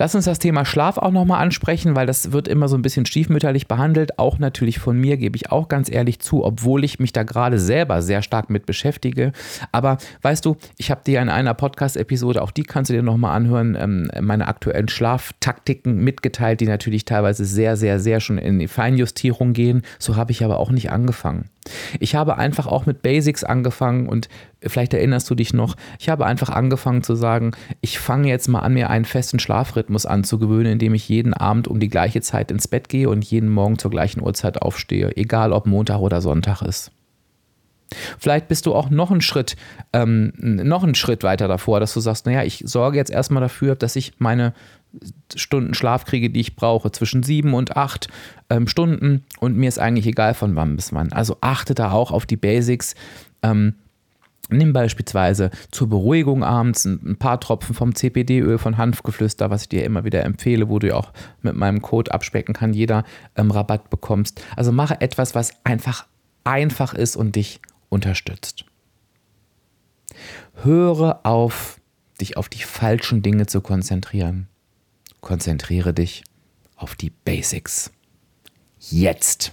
Lass 0.00 0.14
uns 0.14 0.26
das 0.26 0.38
Thema 0.38 0.64
Schlaf 0.64 0.96
auch 0.96 1.10
nochmal 1.10 1.42
ansprechen, 1.42 1.96
weil 1.96 2.06
das 2.06 2.30
wird 2.30 2.46
immer 2.46 2.68
so 2.68 2.76
ein 2.76 2.82
bisschen 2.82 3.04
stiefmütterlich 3.04 3.66
behandelt. 3.66 4.16
Auch 4.18 4.38
natürlich 4.38 4.78
von 4.78 4.96
mir, 4.96 5.16
gebe 5.16 5.36
ich 5.36 5.50
auch 5.50 5.68
ganz 5.68 5.90
ehrlich 5.90 6.20
zu, 6.20 6.44
obwohl 6.44 6.84
ich 6.84 7.00
mich 7.00 7.12
da 7.12 7.24
gerade 7.24 7.58
selber 7.58 8.00
sehr 8.00 8.22
stark 8.22 8.48
mit 8.48 8.64
beschäftige. 8.64 9.32
Aber 9.72 9.98
weißt 10.22 10.44
du, 10.44 10.56
ich 10.76 10.92
habe 10.92 11.00
dir 11.04 11.20
in 11.20 11.28
einer 11.28 11.52
Podcast-Episode, 11.52 12.42
auch 12.42 12.52
die 12.52 12.62
kannst 12.62 12.90
du 12.90 12.94
dir 12.94 13.02
nochmal 13.02 13.36
anhören, 13.36 13.76
ähm, 13.78 14.08
meine 14.20 14.46
aktuellen 14.46 14.88
Schlaftaktiken 14.88 15.96
mitgeteilt, 15.96 16.60
die 16.60 16.66
natürlich 16.66 17.04
teilweise 17.04 17.44
sehr, 17.44 17.76
sehr, 17.76 17.98
sehr 17.98 18.20
schon 18.20 18.38
in 18.38 18.60
die 18.60 18.68
Feinjustierung 18.68 19.52
gehen. 19.52 19.82
So 19.98 20.14
habe 20.14 20.30
ich 20.30 20.44
aber 20.44 20.60
auch 20.60 20.70
nicht 20.70 20.92
angefangen. 20.92 21.50
Ich 22.00 22.14
habe 22.14 22.38
einfach 22.38 22.66
auch 22.66 22.86
mit 22.86 23.02
Basics 23.02 23.44
angefangen 23.44 24.08
und 24.08 24.28
vielleicht 24.62 24.94
erinnerst 24.94 25.28
du 25.30 25.34
dich 25.34 25.52
noch, 25.52 25.76
ich 25.98 26.08
habe 26.08 26.26
einfach 26.26 26.50
angefangen 26.50 27.02
zu 27.02 27.14
sagen, 27.14 27.52
ich 27.80 27.98
fange 27.98 28.28
jetzt 28.28 28.48
mal 28.48 28.60
an, 28.60 28.74
mir 28.74 28.90
einen 28.90 29.04
festen 29.04 29.38
Schlafrhythmus 29.38 30.06
anzugewöhnen, 30.06 30.72
indem 30.72 30.94
ich 30.94 31.08
jeden 31.08 31.34
Abend 31.34 31.68
um 31.68 31.80
die 31.80 31.88
gleiche 31.88 32.20
Zeit 32.20 32.50
ins 32.50 32.68
Bett 32.68 32.88
gehe 32.88 33.08
und 33.08 33.24
jeden 33.24 33.50
Morgen 33.50 33.78
zur 33.78 33.90
gleichen 33.90 34.22
Uhrzeit 34.22 34.60
aufstehe, 34.62 35.16
egal 35.16 35.52
ob 35.52 35.66
Montag 35.66 36.00
oder 36.00 36.20
Sonntag 36.20 36.62
ist. 36.62 36.90
Vielleicht 38.18 38.48
bist 38.48 38.66
du 38.66 38.74
auch 38.74 38.90
noch 38.90 39.10
einen 39.10 39.22
Schritt, 39.22 39.56
ähm, 39.92 40.32
noch 40.36 40.82
einen 40.82 40.94
Schritt 40.94 41.22
weiter 41.22 41.48
davor, 41.48 41.80
dass 41.80 41.94
du 41.94 42.00
sagst, 42.00 42.26
naja, 42.26 42.42
ich 42.42 42.62
sorge 42.66 42.98
jetzt 42.98 43.10
erstmal 43.10 43.40
dafür, 43.40 43.76
dass 43.76 43.96
ich 43.96 44.12
meine 44.18 44.52
Stunden 45.34 45.74
Schlaf 45.74 46.04
kriege, 46.04 46.30
die 46.30 46.40
ich 46.40 46.56
brauche, 46.56 46.90
zwischen 46.90 47.22
sieben 47.22 47.54
und 47.54 47.76
acht 47.76 48.08
ähm, 48.50 48.66
Stunden 48.66 49.24
und 49.40 49.56
mir 49.56 49.68
ist 49.68 49.78
eigentlich 49.78 50.06
egal 50.06 50.34
von 50.34 50.56
wann 50.56 50.76
bis 50.76 50.92
wann. 50.92 51.12
Also 51.12 51.36
achte 51.40 51.74
da 51.74 51.92
auch 51.92 52.10
auf 52.10 52.26
die 52.26 52.36
Basics. 52.36 52.94
Ähm, 53.42 53.74
Nimm 54.50 54.72
beispielsweise 54.72 55.50
zur 55.70 55.90
Beruhigung 55.90 56.42
abends 56.42 56.86
ein 56.86 57.16
paar 57.18 57.38
Tropfen 57.38 57.74
vom 57.74 57.94
CPD-Öl 57.94 58.56
von 58.56 58.78
Hanfgeflüster, 58.78 59.50
was 59.50 59.62
ich 59.62 59.68
dir 59.68 59.84
immer 59.84 60.04
wieder 60.04 60.24
empfehle, 60.24 60.70
wo 60.70 60.78
du 60.78 60.96
auch 60.96 61.12
mit 61.42 61.54
meinem 61.54 61.82
Code 61.82 62.12
abspecken 62.12 62.54
kann, 62.54 62.72
jeder 62.72 63.04
ähm, 63.36 63.50
Rabatt 63.50 63.90
bekommst. 63.90 64.42
Also 64.56 64.72
mache 64.72 65.02
etwas, 65.02 65.34
was 65.34 65.52
einfach 65.64 66.06
einfach 66.44 66.94
ist 66.94 67.14
und 67.14 67.36
dich 67.36 67.60
unterstützt. 67.90 68.64
Höre 70.62 71.20
auf, 71.24 71.78
dich 72.18 72.38
auf 72.38 72.48
die 72.48 72.62
falschen 72.62 73.20
Dinge 73.20 73.44
zu 73.44 73.60
konzentrieren 73.60 74.48
konzentriere 75.20 75.94
dich 75.94 76.24
auf 76.76 76.94
die 76.94 77.10
Basics. 77.10 77.90
Jetzt. 78.78 79.52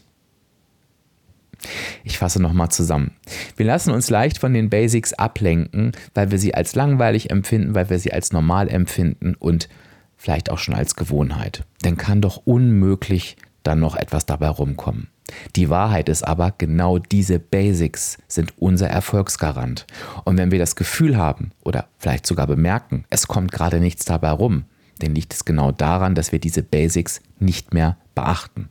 Ich 2.04 2.18
fasse 2.18 2.42
nochmal 2.42 2.70
zusammen. 2.70 3.16
Wir 3.56 3.66
lassen 3.66 3.92
uns 3.92 4.10
leicht 4.10 4.38
von 4.38 4.54
den 4.54 4.70
Basics 4.70 5.14
ablenken, 5.14 5.94
weil 6.14 6.32
wir 6.32 6.38
sie 6.38 6.54
als 6.54 6.76
langweilig 6.76 7.32
empfinden, 7.32 7.74
weil 7.74 7.90
wir 7.90 8.00
sie 8.00 8.14
als 8.14 8.32
normal 8.32 8.70
empfinden 8.70 9.36
und 9.36 9.68
vielleicht 10.16 10.52
auch 10.52 10.60
schon 10.60 10.76
als 10.76 10.96
Gewohnheit. 10.96 11.64
Denn 11.84 11.98
kann 11.98 12.22
doch 12.22 12.42
unmöglich 12.46 13.38
dann 13.64 13.80
noch 13.80 13.96
etwas 13.96 14.26
dabei 14.26 14.50
rumkommen. 14.50 15.08
Die 15.56 15.70
Wahrheit 15.70 16.08
ist 16.08 16.24
aber, 16.24 16.54
genau 16.56 17.00
diese 17.00 17.40
Basics 17.40 18.20
sind 18.28 18.54
unser 18.58 18.88
Erfolgsgarant. 18.88 19.88
Und 20.24 20.38
wenn 20.38 20.52
wir 20.52 20.60
das 20.60 20.76
Gefühl 20.76 21.18
haben 21.18 21.52
oder 21.64 21.88
vielleicht 21.98 22.28
sogar 22.28 22.46
bemerken, 22.46 23.06
es 23.10 23.28
kommt 23.28 23.52
gerade 23.52 23.80
nichts 23.80 24.06
dabei 24.06 24.30
rum, 24.30 24.66
dann 25.00 25.16
liegt 25.16 25.34
es 25.34 25.46
genau 25.46 25.72
daran, 25.72 26.16
dass 26.16 26.32
wir 26.32 26.40
diese 26.40 26.64
Basics 26.64 27.22
nicht 27.40 27.74
mehr 27.74 27.98
beachten. 28.14 28.70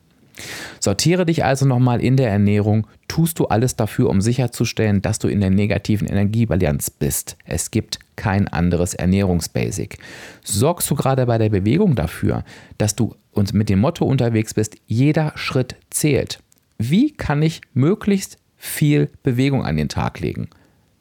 Sortiere 0.81 1.25
dich 1.27 1.45
also 1.45 1.65
nochmal 1.65 2.01
in 2.01 2.17
der 2.17 2.29
Ernährung. 2.29 2.87
Tust 3.09 3.39
du 3.39 3.47
alles 3.47 3.77
dafür, 3.77 4.11
um 4.11 4.21
sicherzustellen, 4.21 5.01
dass 5.01 5.19
du 5.19 5.29
in 5.29 5.41
der 5.41 5.51
negativen 5.51 6.09
Energiebalance 6.09 6.91
bist? 6.99 7.37
Es 7.45 7.71
gibt 7.71 8.01
kein 8.17 8.49
anderes 8.49 8.95
Ernährungsbasic. 8.95 9.99
Sorgst 10.43 10.91
du 10.91 10.97
gerade 10.97 11.27
bei 11.27 11.39
der 11.39 11.51
Bewegung 11.51 11.95
dafür, 11.95 12.45
dass 12.79 12.97
du 12.97 13.15
uns 13.33 13.53
mit 13.53 13.69
dem 13.69 13.81
Motto 13.81 14.05
unterwegs 14.05 14.55
bist, 14.55 14.77
jeder 14.87 15.33
Schritt 15.37 15.77
zählt? 15.91 16.41
Wie 16.79 17.13
kann 17.13 17.43
ich 17.43 17.61
möglichst 17.73 18.39
viel 18.57 19.11
Bewegung 19.23 19.65
an 19.65 19.77
den 19.77 19.89
Tag 19.89 20.21
legen? 20.21 20.49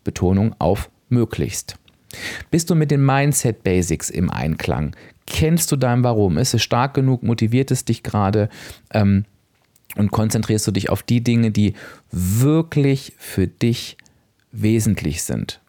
Betonung 0.04 0.56
auf 0.60 0.90
möglichst. 1.10 1.78
Bist 2.52 2.70
du 2.70 2.76
mit 2.76 2.92
den 2.92 3.04
Mindset 3.04 3.64
Basics 3.64 4.10
im 4.10 4.30
Einklang? 4.30 4.96
Kennst 5.26 5.72
du 5.72 5.76
dein 5.76 6.04
Warum? 6.04 6.38
Ist 6.38 6.54
es 6.54 6.62
stark 6.62 6.94
genug? 6.94 7.24
Motiviert 7.24 7.72
es 7.72 7.86
dich 7.86 8.04
gerade? 8.04 8.50
Ähm, 8.92 9.26
und 9.96 10.12
konzentrierst 10.12 10.66
du 10.68 10.72
dich 10.72 10.90
auf 10.90 11.04
die 11.04 11.24
Dinge, 11.24 11.52
die 11.52 11.74
wirklich 12.12 13.14
für 13.18 13.48
dich 13.48 13.98
wesentlich 14.52 15.24
sind? 15.24 15.60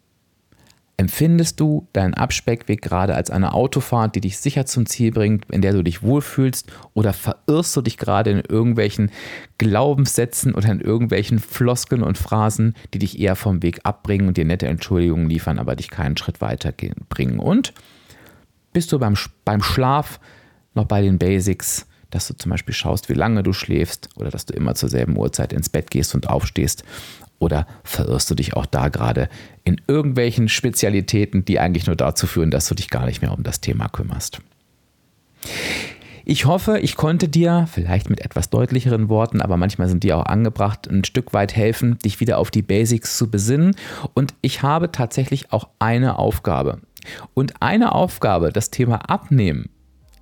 Empfindest 0.96 1.58
du 1.58 1.88
deinen 1.92 2.14
Abspeckweg 2.14 2.80
gerade 2.80 3.16
als 3.16 3.28
eine 3.28 3.52
Autofahrt, 3.52 4.14
die 4.14 4.20
dich 4.20 4.38
sicher 4.38 4.64
zum 4.64 4.86
Ziel 4.86 5.10
bringt, 5.10 5.44
in 5.50 5.60
der 5.60 5.72
du 5.72 5.82
dich 5.82 6.04
wohlfühlst? 6.04 6.70
Oder 6.94 7.12
verirrst 7.12 7.74
du 7.74 7.82
dich 7.82 7.96
gerade 7.96 8.30
in 8.30 8.40
irgendwelchen 8.48 9.10
Glaubenssätzen 9.58 10.54
oder 10.54 10.70
in 10.70 10.80
irgendwelchen 10.80 11.40
Floskeln 11.40 12.04
und 12.04 12.16
Phrasen, 12.16 12.74
die 12.92 13.00
dich 13.00 13.18
eher 13.18 13.34
vom 13.34 13.64
Weg 13.64 13.80
abbringen 13.82 14.28
und 14.28 14.36
dir 14.36 14.44
nette 14.44 14.68
Entschuldigungen 14.68 15.28
liefern, 15.28 15.58
aber 15.58 15.74
dich 15.74 15.90
keinen 15.90 16.16
Schritt 16.16 16.40
weiter 16.40 16.72
bringen? 17.08 17.40
Und 17.40 17.74
bist 18.74 18.92
du 18.92 18.98
beim, 18.98 19.14
beim 19.46 19.62
Schlaf 19.62 20.20
noch 20.74 20.84
bei 20.84 21.00
den 21.00 21.18
Basics, 21.18 21.86
dass 22.10 22.28
du 22.28 22.34
zum 22.34 22.50
Beispiel 22.50 22.74
schaust, 22.74 23.08
wie 23.08 23.14
lange 23.14 23.42
du 23.42 23.54
schläfst 23.54 24.10
oder 24.16 24.30
dass 24.30 24.44
du 24.44 24.52
immer 24.52 24.74
zur 24.74 24.90
selben 24.90 25.16
Uhrzeit 25.16 25.54
ins 25.54 25.70
Bett 25.70 25.90
gehst 25.90 26.14
und 26.14 26.28
aufstehst 26.28 26.84
oder 27.38 27.66
verirrst 27.82 28.30
du 28.30 28.34
dich 28.34 28.54
auch 28.54 28.66
da 28.66 28.88
gerade 28.88 29.28
in 29.64 29.80
irgendwelchen 29.86 30.48
Spezialitäten, 30.48 31.44
die 31.44 31.58
eigentlich 31.58 31.86
nur 31.86 31.96
dazu 31.96 32.26
führen, 32.26 32.50
dass 32.50 32.68
du 32.68 32.74
dich 32.74 32.90
gar 32.90 33.06
nicht 33.06 33.22
mehr 33.22 33.32
um 33.32 33.42
das 33.42 33.60
Thema 33.60 33.88
kümmerst? 33.88 34.40
Ich 36.26 36.46
hoffe, 36.46 36.78
ich 36.78 36.96
konnte 36.96 37.28
dir, 37.28 37.68
vielleicht 37.70 38.08
mit 38.08 38.20
etwas 38.22 38.48
deutlicheren 38.48 39.10
Worten, 39.10 39.42
aber 39.42 39.58
manchmal 39.58 39.88
sind 39.88 40.04
die 40.04 40.14
auch 40.14 40.24
angebracht, 40.24 40.88
ein 40.88 41.04
Stück 41.04 41.34
weit 41.34 41.54
helfen, 41.54 41.98
dich 41.98 42.18
wieder 42.18 42.38
auf 42.38 42.50
die 42.50 42.62
Basics 42.62 43.18
zu 43.18 43.30
besinnen. 43.30 43.76
Und 44.14 44.32
ich 44.40 44.62
habe 44.62 44.90
tatsächlich 44.90 45.52
auch 45.52 45.68
eine 45.80 46.18
Aufgabe. 46.18 46.80
Und 47.34 47.62
eine 47.62 47.92
Aufgabe, 47.92 48.52
das 48.52 48.70
Thema 48.70 49.08
Abnehmen, 49.08 49.68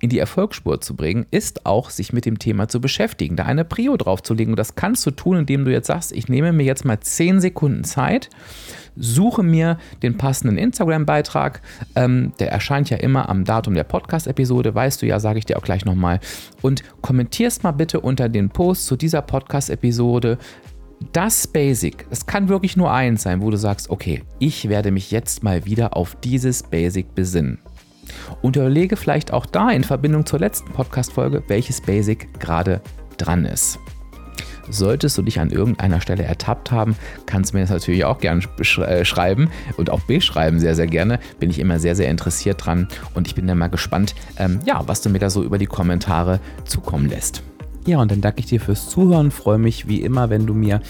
in 0.03 0.09
die 0.09 0.19
Erfolgsspur 0.19 0.81
zu 0.81 0.97
bringen, 0.97 1.25
ist 1.31 1.65
auch, 1.65 1.89
sich 1.89 2.11
mit 2.11 2.25
dem 2.25 2.37
Thema 2.37 2.67
zu 2.67 2.81
beschäftigen, 2.81 3.37
da 3.37 3.45
eine 3.45 3.63
Prio 3.63 3.95
draufzulegen. 3.95 4.51
Und 4.51 4.59
das 4.59 4.75
kannst 4.75 5.05
du 5.05 5.11
tun, 5.11 5.37
indem 5.37 5.63
du 5.63 5.71
jetzt 5.71 5.87
sagst, 5.87 6.11
ich 6.11 6.27
nehme 6.27 6.51
mir 6.51 6.65
jetzt 6.65 6.83
mal 6.83 6.99
10 6.99 7.39
Sekunden 7.39 7.85
Zeit, 7.85 8.29
suche 8.97 9.43
mir 9.43 9.77
den 10.01 10.17
passenden 10.17 10.57
Instagram-Beitrag. 10.57 11.61
Ähm, 11.95 12.33
der 12.37 12.51
erscheint 12.51 12.89
ja 12.89 12.97
immer 12.97 13.29
am 13.29 13.45
Datum 13.45 13.75
der 13.75 13.85
Podcast-Episode, 13.85 14.75
weißt 14.75 15.01
du 15.01 15.05
ja, 15.05 15.21
sage 15.21 15.39
ich 15.39 15.45
dir 15.45 15.57
auch 15.57 15.63
gleich 15.63 15.85
nochmal. 15.85 16.19
Und 16.61 16.83
kommentierst 17.01 17.63
mal 17.63 17.71
bitte 17.71 18.01
unter 18.01 18.27
den 18.27 18.49
Post 18.49 18.87
zu 18.87 18.97
dieser 18.97 19.21
Podcast-Episode, 19.21 20.37
das 21.11 21.47
Basic, 21.47 22.05
es 22.09 22.25
kann 22.25 22.49
wirklich 22.49 22.77
nur 22.77 22.91
eins 22.91 23.23
sein, 23.23 23.41
wo 23.41 23.49
du 23.49 23.57
sagst, 23.57 23.89
okay, 23.89 24.23
ich 24.39 24.69
werde 24.69 24.91
mich 24.91 25.11
jetzt 25.11 25.43
mal 25.43 25.65
wieder 25.65 25.97
auf 25.97 26.15
dieses 26.15 26.63
Basic 26.63 27.13
besinnen. 27.15 27.59
Und 28.41 28.55
überlege 28.55 28.95
vielleicht 28.95 29.31
auch 29.31 29.45
da 29.45 29.71
in 29.71 29.83
Verbindung 29.83 30.25
zur 30.25 30.39
letzten 30.39 30.71
Podcast-Folge, 30.71 31.43
welches 31.47 31.81
Basic 31.81 32.39
gerade 32.39 32.81
dran 33.17 33.45
ist. 33.45 33.79
Solltest 34.69 35.17
du 35.17 35.21
dich 35.21 35.39
an 35.39 35.49
irgendeiner 35.49 35.99
Stelle 35.99 36.23
ertappt 36.23 36.71
haben, 36.71 36.95
kannst 37.25 37.51
du 37.51 37.57
mir 37.57 37.63
das 37.63 37.69
natürlich 37.69 38.05
auch 38.05 38.19
gerne 38.19 38.43
äh, 38.87 39.03
schreiben 39.03 39.49
und 39.77 39.89
auch 39.89 40.01
beschreiben, 40.01 40.59
sehr, 40.59 40.75
sehr 40.75 40.87
gerne. 40.87 41.19
Bin 41.39 41.49
ich 41.49 41.59
immer 41.59 41.79
sehr, 41.79 41.95
sehr 41.95 42.09
interessiert 42.09 42.65
dran 42.65 42.87
und 43.13 43.27
ich 43.27 43.35
bin 43.35 43.45
dann 43.45 43.57
mal 43.57 43.67
gespannt, 43.67 44.15
ähm, 44.37 44.59
ja, 44.65 44.81
was 44.87 45.01
du 45.01 45.09
mir 45.09 45.19
da 45.19 45.29
so 45.29 45.43
über 45.43 45.57
die 45.57 45.65
Kommentare 45.65 46.39
zukommen 46.65 47.09
lässt. 47.09 47.43
Ja, 47.85 48.01
und 48.01 48.11
dann 48.11 48.21
danke 48.21 48.39
ich 48.39 48.45
dir 48.45 48.61
fürs 48.61 48.89
Zuhören. 48.89 49.31
Freue 49.31 49.57
mich 49.57 49.87
wie 49.87 50.01
immer, 50.01 50.29
wenn 50.29 50.45
du 50.45 50.53
mir 50.53 50.81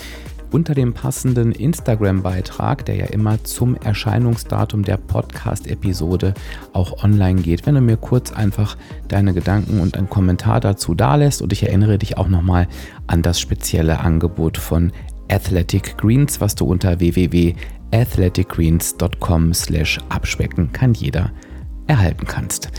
unter 0.51 0.75
dem 0.75 0.93
passenden 0.93 1.51
Instagram-Beitrag, 1.51 2.85
der 2.85 2.95
ja 2.95 3.05
immer 3.05 3.43
zum 3.43 3.75
Erscheinungsdatum 3.75 4.83
der 4.83 4.97
Podcast-Episode 4.97 6.35
auch 6.73 7.03
online 7.03 7.41
geht, 7.41 7.65
wenn 7.65 7.73
du 7.73 7.81
mir 7.81 7.97
kurz 7.97 8.31
einfach 8.31 8.77
deine 9.07 9.33
Gedanken 9.33 9.79
und 9.79 9.97
einen 9.97 10.09
Kommentar 10.09 10.59
dazu 10.59 10.93
dalässt. 10.93 11.41
Und 11.41 11.51
ich 11.51 11.63
erinnere 11.63 11.97
dich 11.97 12.19
auch 12.19 12.27
nochmal 12.27 12.67
an 13.07 13.23
das 13.23 13.39
spezielle 13.39 14.01
Angebot 14.01 14.59
von 14.59 14.91
Athletic 15.27 15.97
Greens, 15.97 16.39
was 16.39 16.53
du 16.53 16.65
unter 16.65 16.99
www.athleticgreens.com 16.99 19.55
slash 19.55 19.97
abspecken 20.09 20.71
kann 20.71 20.93
jeder 20.93 21.31
erhalten 21.87 22.27
kannst. 22.27 22.69